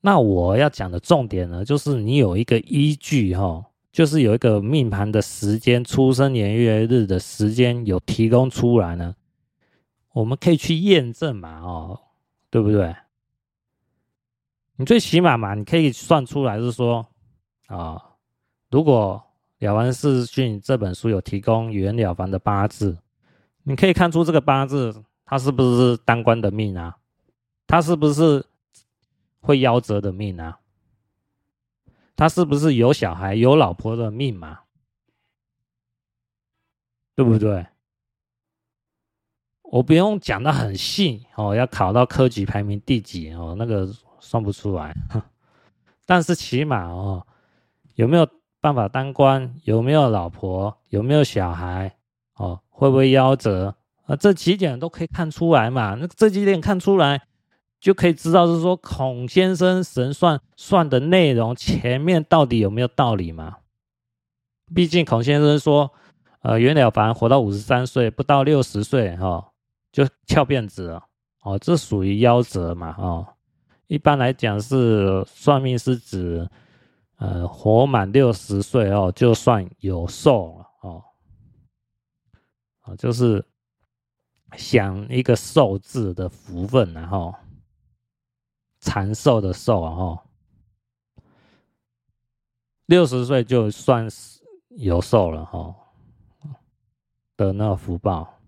[0.02, 3.66] 那我要讲的重点呢，就是你有一个依据哈、哦。
[3.90, 9.16] 就是有一个命盘的时间、出生年月日的时间有提供出来呢，
[10.12, 12.00] 我们可以去验证嘛，哦，
[12.52, 12.96] 对不对？
[14.76, 17.08] 你最起码嘛，你可以算出来是说，
[17.68, 18.02] 啊、
[18.70, 19.24] 如果
[19.66, 22.98] 《了凡四训》这本书有提供袁了凡的八字，
[23.64, 26.98] 你可以看出这个八字他是不是当官的命啊？
[27.68, 28.46] 他是不是
[29.42, 30.60] 会夭折的命啊？
[32.16, 34.62] 他是不是有小孩、有老婆的命嘛？
[37.14, 37.68] 对不对？
[39.64, 43.86] 我不用讲的很细哦，要考到科举排名第几哦，那个
[44.22, 44.96] 算不出来。
[46.06, 47.27] 但是起码哦，
[47.98, 48.26] 有没有
[48.62, 49.54] 办法当官？
[49.64, 50.78] 有没有老婆？
[50.90, 51.98] 有没有小孩？
[52.36, 53.76] 哦，会不会夭折？
[54.06, 55.96] 啊，这几点都可以看出来嘛。
[55.96, 57.24] 那这几点看出来。
[57.80, 63.58] 就可以知道是说孔先生神算算的内容前面到底有没有道理嘛？
[64.74, 65.92] 毕竟孔先生说，
[66.42, 69.52] 呃，袁了凡活到五十三岁，不到六十岁哈
[69.92, 71.04] 就翘辫子了，
[71.44, 72.96] 哦，这属于夭折嘛？
[72.98, 73.28] 哦，
[73.86, 76.50] 一般来讲是算命是指，
[77.18, 81.04] 呃，活满六十岁哦就算有寿了哦，
[82.82, 83.46] 啊，就是
[84.54, 87.36] 享一个寿字的福分然后。
[88.80, 90.24] 长寿的寿啊，哈，
[92.86, 94.40] 六十岁就算是
[94.70, 95.76] 有寿了，哈，
[97.36, 98.40] 的那个福报。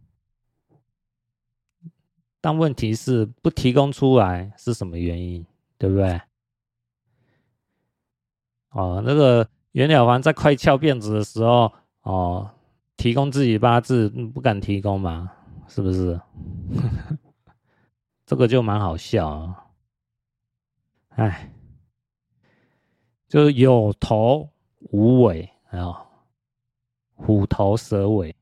[2.39, 5.45] 但问题是不提供出来是什么原因，
[5.80, 6.22] 对不对？
[8.72, 12.49] 哦，那个袁了凡在快翘辫子的时候，哦，
[12.97, 15.32] 提供自己八字不敢提供嘛，
[15.67, 16.20] 是不是？
[18.26, 19.65] 这个就蛮好笑啊。
[21.09, 21.51] 哎，
[23.28, 24.49] 就是有头
[24.91, 26.05] 无尾啊，
[27.15, 28.36] 虎头蛇尾。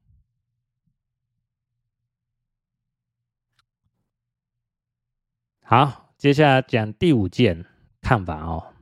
[5.63, 7.65] 好，接下来讲第五件
[8.01, 8.73] 看法哦。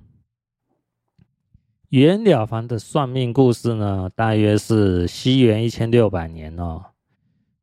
[1.96, 6.88] 袁了凡的算命故事呢，大约是西元一千六百年哦，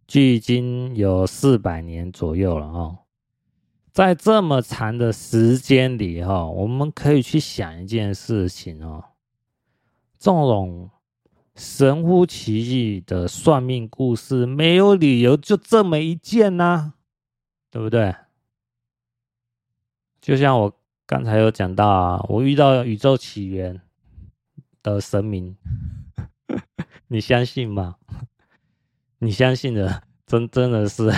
[0.08, 3.00] 距今有四百年左右了哦。
[3.90, 9.04] 在这么长的时间里哈，我们可以去想一件事情哦，
[10.18, 10.88] 这种
[11.54, 16.94] 神乎其技的算命故事，没有理由就这么一件呐，
[17.70, 18.14] 对不对？
[20.22, 20.72] 就像我
[21.06, 23.78] 刚才有讲到啊，我遇到宇宙起源
[24.82, 25.56] 的神明，
[27.08, 27.96] 你相信吗？
[29.18, 31.10] 你相信的，真真的是，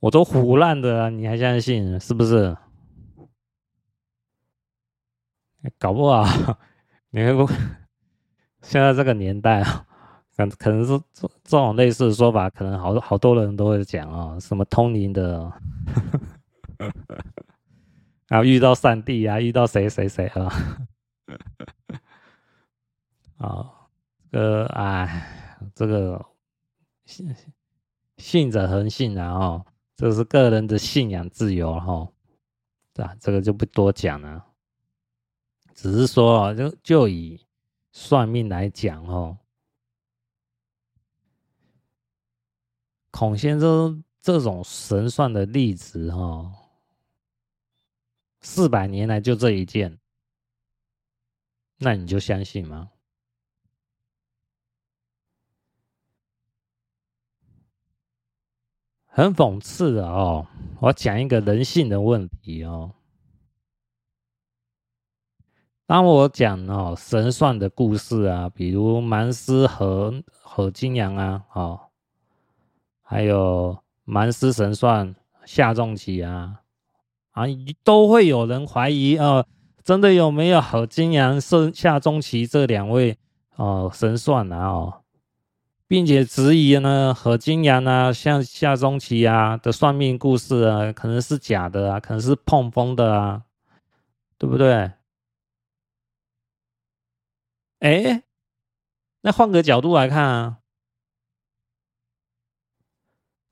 [0.00, 2.56] 我都胡烂的啊，你还相信是不是？
[5.78, 6.24] 搞不好，
[7.10, 7.46] 你看不，
[8.62, 9.86] 现在这个年代啊，
[10.36, 15.52] 可可能是这这种类似的说法，可能好多好多人都会讲啊，什么通灵的。
[18.28, 20.50] 然后遇到上帝啊，遇到谁谁谁啊？
[23.38, 23.88] 啊，
[24.30, 26.24] 这个哎，这个
[27.04, 27.34] 信
[28.16, 29.66] 信者恒信啊，哦，
[29.96, 32.08] 这是个人的信仰自由哈，
[33.02, 34.44] 啊，这个就不多讲了。
[35.74, 37.44] 只是说，就就以
[37.92, 39.38] 算命来讲哦，
[43.10, 46.52] 孔先生这种神算的例子哈。
[48.40, 49.98] 四百年来就这一件，
[51.78, 52.90] 那你就相信吗？
[59.06, 60.48] 很讽刺的哦，
[60.80, 62.94] 我讲一个人性的问题哦。
[65.86, 71.90] 当我讲哦神算的故事啊，比如蛮师和和金阳啊，哦，
[73.02, 75.14] 还有蛮师神算
[75.44, 76.62] 夏仲期啊。
[77.30, 77.44] 啊，
[77.84, 79.46] 都会有人怀疑啊、呃，
[79.84, 83.18] 真的有没有何金阳、盛夏中期这两位
[83.56, 85.04] 哦、神算啊哦，
[85.86, 93.42] 并且质疑呢何金阳啊，像夏中期啊的算命故事啊，可能是假的啊，可能是碰风的啊，
[94.38, 94.92] 对不对？
[97.80, 98.22] 哎，
[99.20, 100.58] 那换个角度来看啊，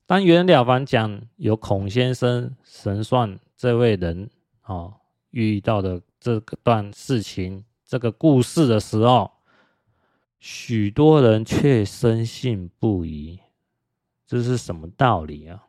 [0.07, 3.39] 当袁了凡讲有孔先生神算。
[3.55, 4.29] 这位人
[4.65, 4.95] 哦，
[5.29, 9.29] 遇到的这段事情、这个故事的时候，
[10.39, 13.41] 许多人却深信不疑。
[14.25, 15.65] 这是什么道理啊？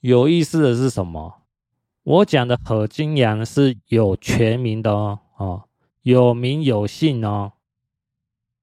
[0.00, 1.44] 有意思的是什么？
[2.02, 5.68] 我讲的何金阳是有全名的哦，哦，
[6.02, 7.52] 有名有姓哦。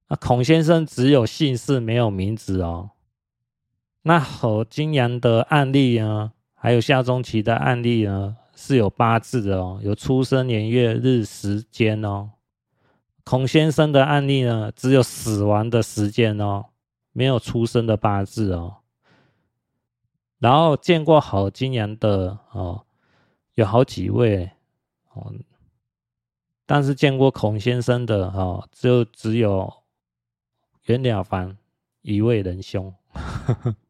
[0.09, 2.91] 那孔先生只有姓氏，没有名字哦。
[4.01, 6.33] 那何金阳的案例呢？
[6.59, 8.35] 还有夏中期的案例呢？
[8.53, 12.31] 是有八字的哦，有出生年月日时间哦。
[13.23, 16.65] 孔先生的案例呢，只有死亡的时间哦，
[17.13, 18.79] 没有出生的八字哦。
[20.39, 22.85] 然后见过何金阳的哦，
[23.53, 24.51] 有好几位
[25.13, 25.33] 哦，
[26.65, 29.71] 但是见过孔先生的哦，就只有
[30.87, 31.57] 袁了凡
[32.01, 32.93] 一位仁兄。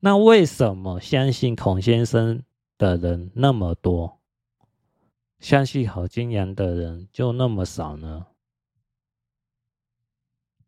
[0.00, 2.42] 那为什么相信孔先生
[2.76, 4.20] 的人那么多，
[5.40, 8.26] 相信郝金阳的人就那么少呢？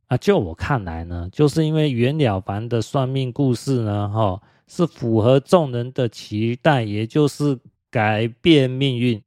[0.07, 9.23] 啊，就我看来呢，就是因为袁了凡的算命故事呢，哈，是符合众人的期待，也就是改变命运。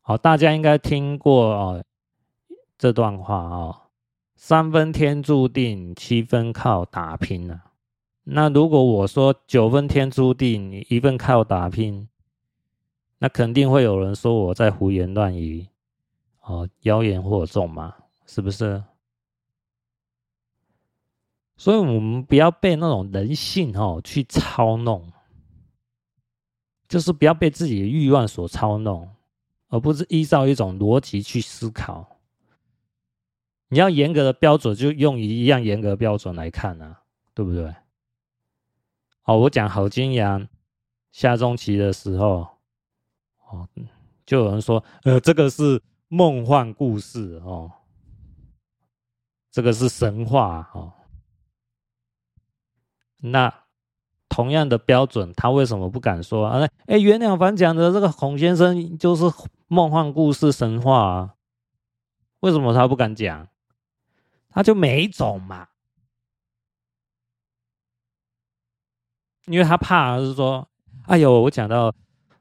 [0.00, 1.84] 好，大家应该听过哦
[2.76, 3.82] 这段话哦。
[4.48, 7.64] 三分天注定，七分靠打拼啊。
[8.22, 12.08] 那如果我说九分天注定，一分靠打拼，
[13.18, 15.66] 那肯定会有人说我在胡言乱语，
[16.42, 17.92] 哦，妖言惑众嘛，
[18.24, 18.80] 是不是？
[21.56, 25.12] 所以，我们不要被那种人性哦去操弄，
[26.88, 29.10] 就是不要被自己的欲望所操弄，
[29.70, 32.15] 而不是依照一种逻辑去思考。
[33.68, 37.02] 你要严格的标准，就用一样严格标准来看啊，
[37.34, 37.74] 对不对？
[39.24, 40.46] 哦，我讲郝金阳
[41.10, 42.46] 夏中棋的时候，
[43.48, 43.68] 哦，
[44.24, 47.72] 就有人说，呃，这个是梦幻故事哦，
[49.50, 50.92] 这个是神话哦。
[53.18, 53.52] 那
[54.28, 56.68] 同样的标准，他为什么不敢说啊？
[56.86, 59.24] 哎，袁了凡讲的这个孔先生就是
[59.66, 61.34] 梦幻故事神话啊，
[62.38, 63.48] 为什么他不敢讲？
[64.56, 65.68] 他就没种嘛，
[69.44, 70.66] 因为他怕是说
[71.04, 71.92] 哎呦，我讲到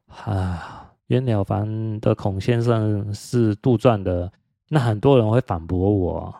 [0.08, 4.32] 啊，袁了凡的孔先生是杜撰的，
[4.70, 6.34] 那很多人会反驳我，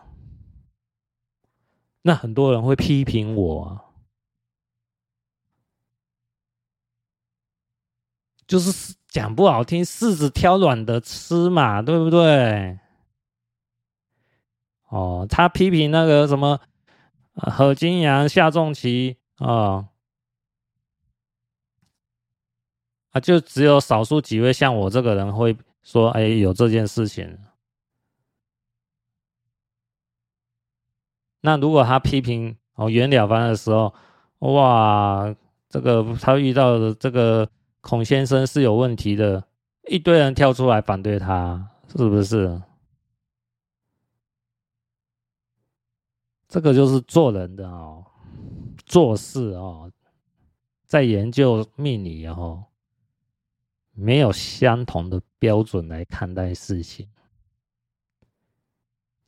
[2.00, 3.78] 那很多人会批评我，
[8.46, 12.78] 就是讲不好听，柿子挑软的吃嘛，对不对？
[14.88, 16.60] 哦，他批评那个什么，
[17.34, 19.88] 何金阳、夏仲期啊，
[23.10, 27.38] 啊，就只有少数几位像我这个人会说，哎，有这件事情。
[31.40, 33.94] 那如果他批评哦袁了凡的时候，
[34.38, 35.34] 哇，
[35.68, 37.48] 这个他遇到的这个
[37.80, 39.44] 孔先生是有问题的，
[39.88, 42.60] 一堆人跳出来反对他，是不是？
[46.56, 48.02] 这个就是做人的哦，
[48.86, 49.92] 做事哦，
[50.86, 52.64] 在研究命理哦，
[53.92, 57.10] 没有相同的标准来看待事情。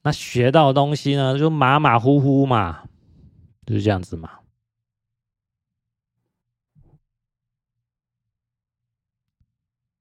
[0.00, 2.88] 那学到的东西呢，就马马虎虎嘛，
[3.66, 4.38] 就是这样子嘛。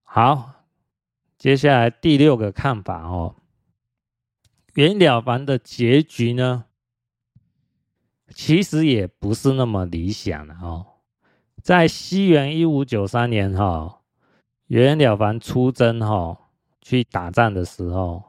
[0.04, 0.64] 好，
[1.38, 3.36] 接下来第六个看法哦，
[4.76, 6.64] 袁了凡的结局呢？
[8.38, 10.86] 其实也不是那么理想的哦。
[11.64, 14.02] 在西元一五九三年哈，
[14.68, 16.38] 袁了凡出征哈
[16.80, 18.24] 去打仗的时候，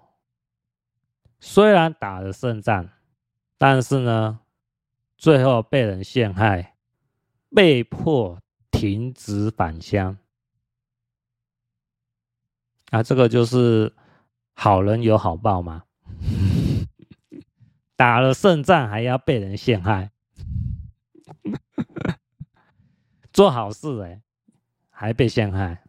[1.38, 2.88] 虽然打了胜仗，
[3.58, 4.40] 但是呢，
[5.18, 6.74] 最后被人陷害，
[7.54, 8.40] 被迫
[8.70, 10.16] 停职返乡。
[12.90, 13.92] 啊，这个就是
[14.54, 15.84] 好人有好报嘛。
[17.98, 20.12] 打了胜仗还要被人陷害，
[23.34, 24.22] 做好事哎，
[24.88, 25.82] 还被陷害。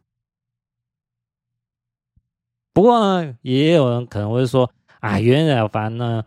[2.74, 6.26] 不过呢，也有人可能会说：“啊，袁了凡呢，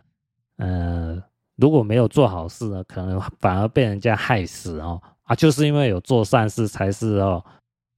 [0.55, 1.21] 呃，
[1.57, 5.03] 如果没有做好事呢，可能反而被人家害死哦。
[5.23, 7.43] 啊，就是因为有做善事，才是哦，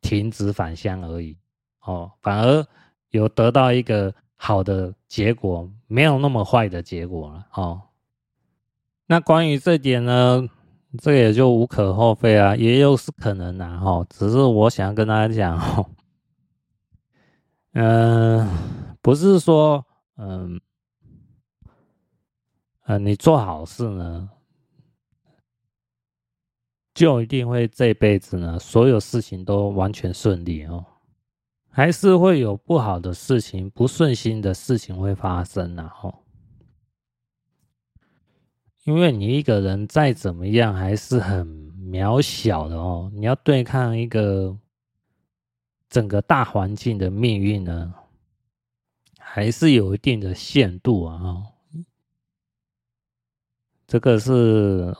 [0.01, 1.37] 停止返乡而已
[1.81, 2.65] 哦，反而
[3.11, 4.11] 有得到一个
[4.45, 7.81] 好的结果。”没有那么坏的结果了哦。
[9.07, 10.49] 那关于这点呢，
[10.97, 14.05] 这也就无可厚非啊，也有是可能的哦。
[14.09, 15.89] 只是我想跟大家讲哦，
[17.73, 18.49] 嗯，
[19.01, 19.85] 不是说
[20.17, 20.59] 嗯，
[22.85, 24.29] 呃，你做好事呢，
[26.95, 30.83] 就一定会这辈子呢，所有事情都完全顺利哦。
[31.77, 36.23] 还是会有不好的事情、不顺心的事情会发生，然后，
[38.85, 41.45] 因为你一个人再怎么样还是很
[41.91, 44.57] 渺小的哦，你要对抗一个
[45.89, 47.93] 整个大环境的命运呢，
[49.19, 51.43] 还是有一定的限度啊。
[53.85, 54.95] 这个是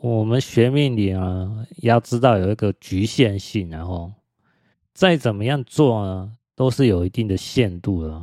[0.00, 4.12] 我们学命理啊，要知道有一个局限性，然后。
[5.02, 8.22] 再怎么样做呢，都是有一定的限度的。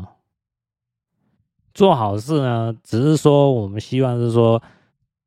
[1.73, 4.63] 做好事呢，只是说我们希望是说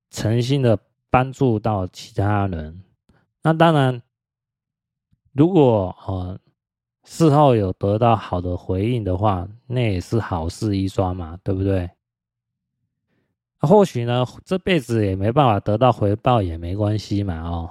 [0.08, 0.78] 诚心的
[1.10, 2.82] 帮助到其他人。
[3.42, 4.00] 那当然，
[5.32, 6.40] 如果呃
[7.04, 11.90] 事后有得到好的回应的话，那也是好事一桩嘛，对不对？
[13.58, 17.70] 或许呢，这辈子也没办法得到回报，也没关系嘛，哦。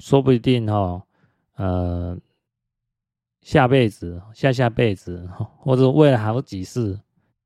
[0.00, 1.02] 说不定哦，
[1.56, 2.16] 呃，
[3.40, 5.28] 下辈子、下下辈子，
[5.58, 6.98] 或者未来好几世，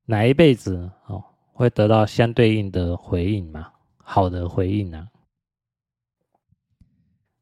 [0.05, 3.71] 哪一辈子哦，会得到相对应的回应嘛？
[3.97, 5.07] 好的回应呢、啊？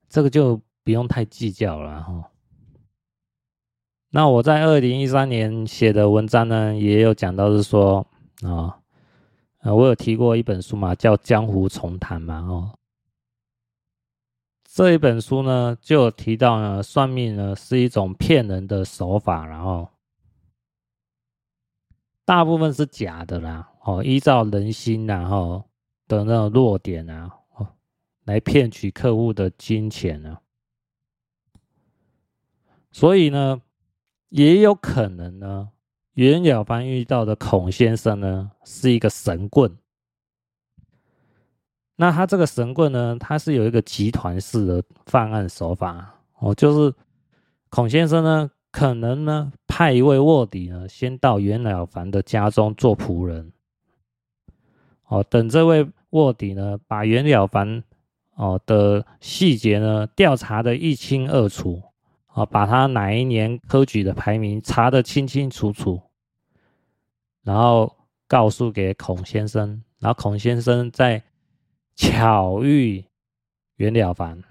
[0.08, 2.32] 这个就不用太计较了哈。
[4.10, 8.06] 那我在二零一三年写的文章呢，也有讲到是说
[8.44, 8.80] 啊，
[9.60, 12.78] 呃，我有提过一本书嘛，叫《江湖重谈》嘛，哦。
[14.74, 19.90] 这一本书呢，就提到呢，算命呢是一种骗人的手法，然后
[22.24, 25.66] 大部分是假的啦，哦，依照人心然后
[26.08, 27.68] 的那种弱点啊，哦，
[28.24, 30.38] 来骗取客户的金钱呢，
[32.94, 33.62] 所以呢，
[34.30, 35.70] 也有可能呢，
[36.14, 39.78] 袁了凡遇到的孔先生呢，是一个神棍。
[42.02, 46.92] 那他这个神棍呢，他是有一个集团式的犯案手法哦，就是
[47.70, 53.52] 孔先生呢，可能呢派一位卧底呢，先到袁了凡的家中做仆人，
[55.06, 57.84] 哦，等这位卧底呢把袁了凡
[58.34, 61.84] 哦的细节呢，调查的一清二楚，
[62.26, 66.02] 啊，把他哪一年科举的排名查得清清楚楚，
[67.44, 67.96] 然后
[68.28, 71.22] 告诉给孔先生，然后孔先生在
[71.96, 73.06] 巧遇
[73.76, 74.42] 袁了凡，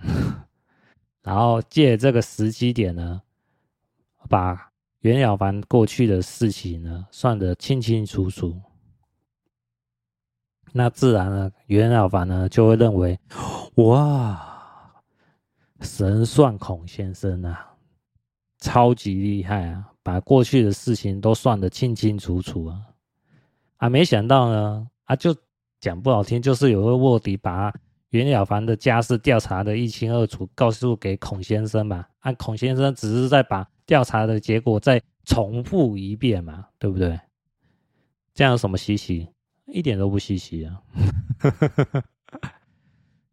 [1.23, 3.23] 然后借这个时机点呢，
[4.29, 4.71] 把
[5.01, 8.61] 袁了凡过去的事情呢算得清清楚楚。
[10.73, 13.19] 那自然呢，袁了凡呢就会认为，
[13.77, 15.03] 哇，
[15.81, 17.75] 神算孔先生啊，
[18.59, 22.81] 超级厉害啊，把过去的事情都算得清清楚楚啊，
[23.79, 25.35] 啊，没想到呢，啊，就
[25.81, 27.73] 讲不好听，就是有个卧底把
[28.11, 37.19] 袁了凡的家事调查的一清二楚，告诉给孔先生嘛，啊，孔先生只是在把调查的结果再重复一遍嘛，对不对？
[38.35, 39.27] 这样有什么稀奇？
[39.67, 40.83] 一点都不稀奇啊！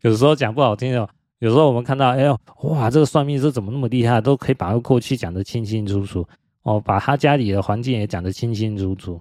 [0.01, 6.27] 有时候讲不好听的，有时候我们看到，哎呦，哇，这个算命是怎么那么厉害，都可以把他过去讲得清清楚楚
[6.61, 9.19] 哦，把他家里的环境也讲得清清楚楚，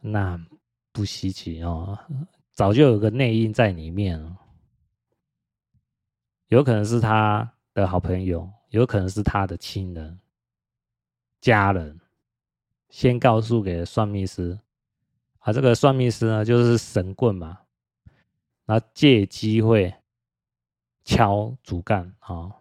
[0.00, 0.38] 那
[0.92, 1.98] 不稀奇哦，
[2.52, 4.36] 早就有个内应在里面了，
[6.48, 10.20] 有可能是他的好朋友，有可能是他的亲人、
[11.40, 11.98] 家人，
[12.90, 14.58] 先告诉给算命师。
[15.38, 17.58] 啊，这个算命师呢，就是神棍嘛，
[18.64, 19.92] 然后借机会
[21.04, 22.54] 敲竹杠啊，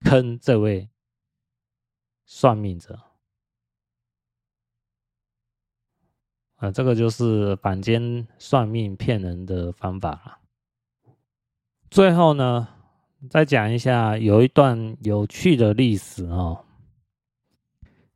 [0.00, 0.86] 坑这位
[2.26, 3.00] 算命者。
[6.64, 10.38] 啊，这个就是坊间算命骗人的方法了。
[11.90, 12.66] 最后呢，
[13.28, 16.64] 再讲一下有一段有趣的历史哦。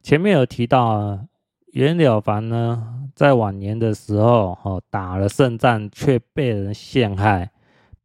[0.02, 1.28] 前面有提到啊，
[1.72, 2.94] 袁了凡呢。
[3.14, 7.50] 在晚年的时候，哦，打了胜仗，却被人陷害，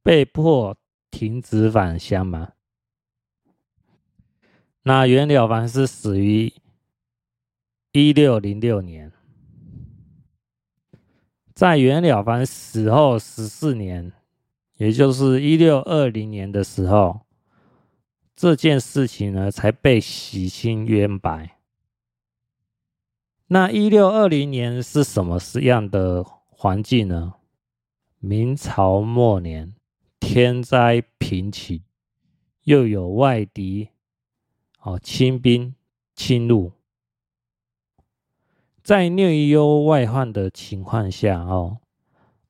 [0.02, 0.76] 被迫
[1.12, 2.54] 停止返乡嘛。
[4.82, 6.52] 那袁了凡是死于
[7.92, 9.12] 一六零六年，
[11.54, 14.12] 在袁了凡死后十四年，
[14.78, 17.22] 也就是一六二零年的时候，
[18.36, 21.58] 这件事情呢才被洗清冤白。
[23.48, 27.36] 那一六二零年是什么样的环境呢？
[28.18, 29.76] 明朝末年，
[30.20, 31.84] 天灾频起，
[32.64, 33.90] 又有外敌
[34.82, 35.76] 哦，清兵
[36.16, 36.72] 侵入，
[38.84, 41.78] 在内忧外患的情况下哦，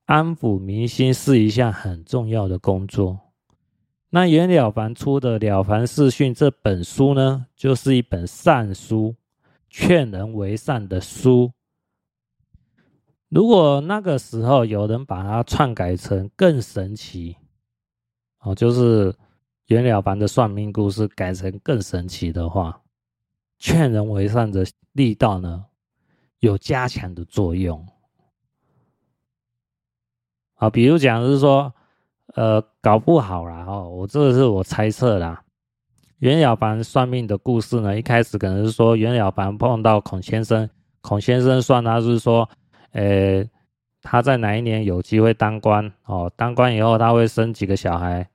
[0.04, 3.18] 安抚民心是一项很重要的工作。
[4.10, 9.14] 那袁了凡出的《了凡四训》这本书呢，就是一本善书。
[9.76, 11.50] 劝人为善的书，
[13.28, 17.36] 如果那个时候有人把它篡改成更神奇，
[18.38, 19.12] 哦，就是
[19.66, 22.80] 袁了凡的算命故事改成更神奇的话，
[23.58, 25.64] 劝人为善的力道呢，
[26.44, 27.86] 有加强的作用。
[30.54, 31.72] 啊，比如讲是说，
[32.34, 35.42] 呃，搞不好啦，哦，我这个是我猜测啦。
[36.18, 40.68] 袁了凡算命的故事呢，一开始可能是说袁了凡碰到孔先生，
[41.00, 42.48] 孔先生算他是说，
[42.92, 43.44] 呃，
[44.00, 48.26] 他在哪一年有机会当官哦，当官以后他会生几个小孩，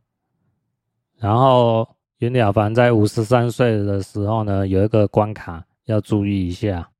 [1.17, 6.91] 然后袁了凡在五十三岁的时候呢，有一个关卡要注意一下，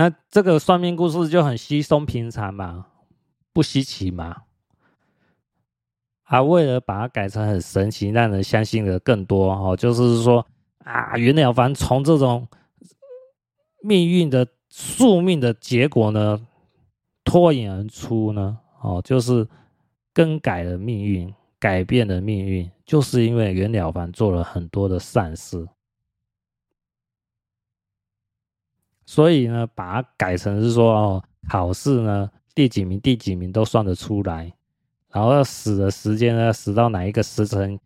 [0.00, 2.86] 那这个算命故事就很稀松平常嘛，
[3.52, 4.34] 不稀奇嘛。
[6.22, 10.46] 啊，为了把它改成很神奇，让人相信的更多哦，就是说
[10.86, 12.48] 啊，袁了凡从这种
[13.82, 16.40] 命运的宿命的结果呢，
[17.22, 19.46] 脱颖而出呢，哦，就是
[20.14, 25.68] 更改了命运，改变了命运，就是因为袁了凡做了很多的善事，
[29.10, 34.54] 所以呢，把它改成是说哦，考试呢，第几名，第几名都算得出来。
[35.08, 37.76] 然后要死的时间呢，死到哪一个时辰，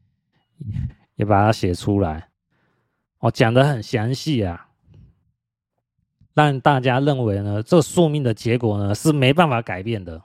[1.17, 2.29] 也把它写出来。
[3.21, 4.69] 哦，讲得很详细啊，
[6.35, 10.21] 让大家认为呢，这宿命的结果呢是没办法改变的。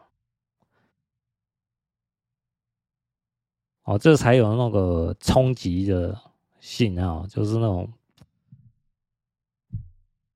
[3.84, 6.20] 哦，这才有那个冲击的
[6.60, 7.90] 性啊，就是那种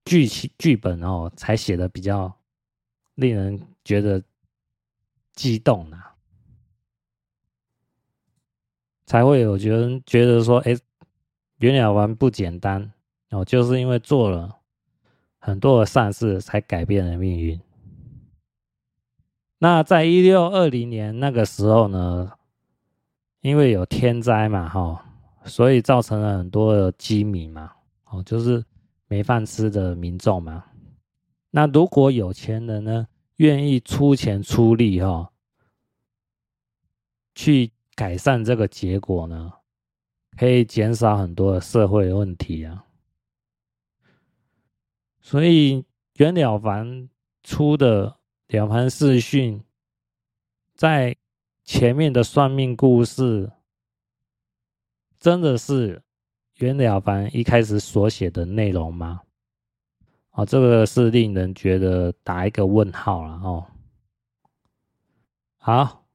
[0.05, 2.34] 剧情剧本哦，才写的比较
[3.15, 4.23] 令人觉得
[5.34, 6.15] 激动啊。
[9.05, 10.75] 才会有觉得觉得说，哎，
[11.57, 12.91] 袁了凡不简单
[13.30, 14.59] 哦，就是因为做了
[15.38, 17.59] 很多的善事，才改变了命运。
[19.59, 22.31] 那在一六二零年那个时候呢，
[23.41, 25.05] 因为有天灾嘛，哈，
[25.45, 27.71] 所以造成了很多的饥民嘛，
[28.05, 28.65] 哦，就是
[29.14, 30.65] 没饭吃的民众嘛。
[31.52, 35.31] 那如果有钱人呢，愿意出钱出力，哈，
[37.35, 39.53] 去改善这个结果呢，
[40.35, 42.88] 可以减少很多的社会问题啊。
[45.22, 45.85] 所以
[46.15, 47.07] 袁了凡
[47.44, 48.10] 出的
[48.48, 49.60] 《了凡四训》
[50.73, 51.15] 在。
[51.65, 53.49] 前面的算命故事，
[55.18, 56.02] 真的是
[56.64, 59.19] 袁了凡一开始所写的内容吗？
[60.31, 63.65] 哦，这个是令人觉得打一个问号了哦。
[65.57, 66.06] 好，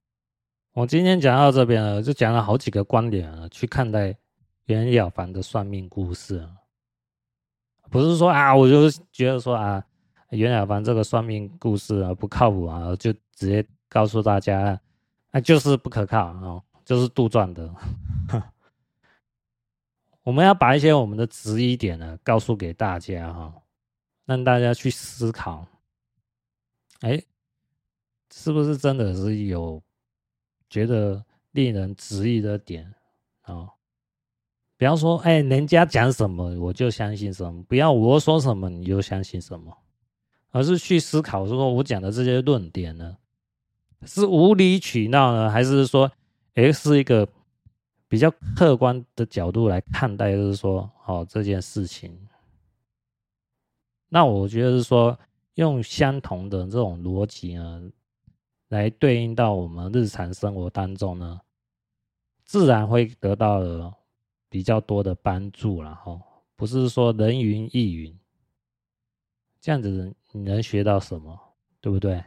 [0.72, 4.16] 我今天讲到这边了，就讲了好几个观点了，去看待
[4.64, 6.48] 袁了凡的算命故事。
[7.90, 9.84] 不是说啊，我就觉得说啊，
[10.30, 14.80] 袁了凡这个算命故事啊不靠谱啊，就直接告诉大家。
[15.30, 17.70] 那就是不可靠哦，就是杜撰的。
[20.28, 23.50] 我们要把一些我们的质疑点呢，告诉给大家哈，
[24.26, 25.66] 让大家去思考。
[27.00, 27.18] 哎，
[28.30, 29.82] 是不是真的是有
[30.68, 32.94] 觉得令人质疑的点
[33.40, 33.70] 啊？
[34.76, 39.74] 比方说，哎，人家讲什么我就相信什么，不要我说什么你就相信什么，
[40.50, 43.16] 而是去思考说，我讲的这些论点呢，
[44.04, 46.12] 是无理取闹呢，还是说，
[46.52, 47.26] 诶，是一个
[48.08, 52.18] 比较客观的角度来看待，就是说，哦，这件事情。
[54.08, 55.18] 那我觉得是说，
[55.54, 57.92] 用相同的这种逻辑呢，
[58.68, 61.40] 来对应到我们日常生活当中呢，
[62.44, 63.94] 自然会得到了
[64.48, 66.18] 比较多的帮助了哈。
[66.56, 68.18] 不是说人云亦云，
[69.60, 71.38] 这样子你能学到什么，
[71.82, 72.24] 对不对？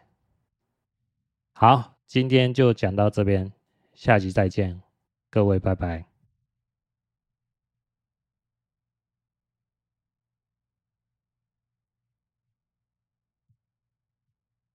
[1.53, 3.51] 好，今天就讲到这边，
[3.93, 4.79] 下集再见，
[5.31, 6.10] 各位拜拜。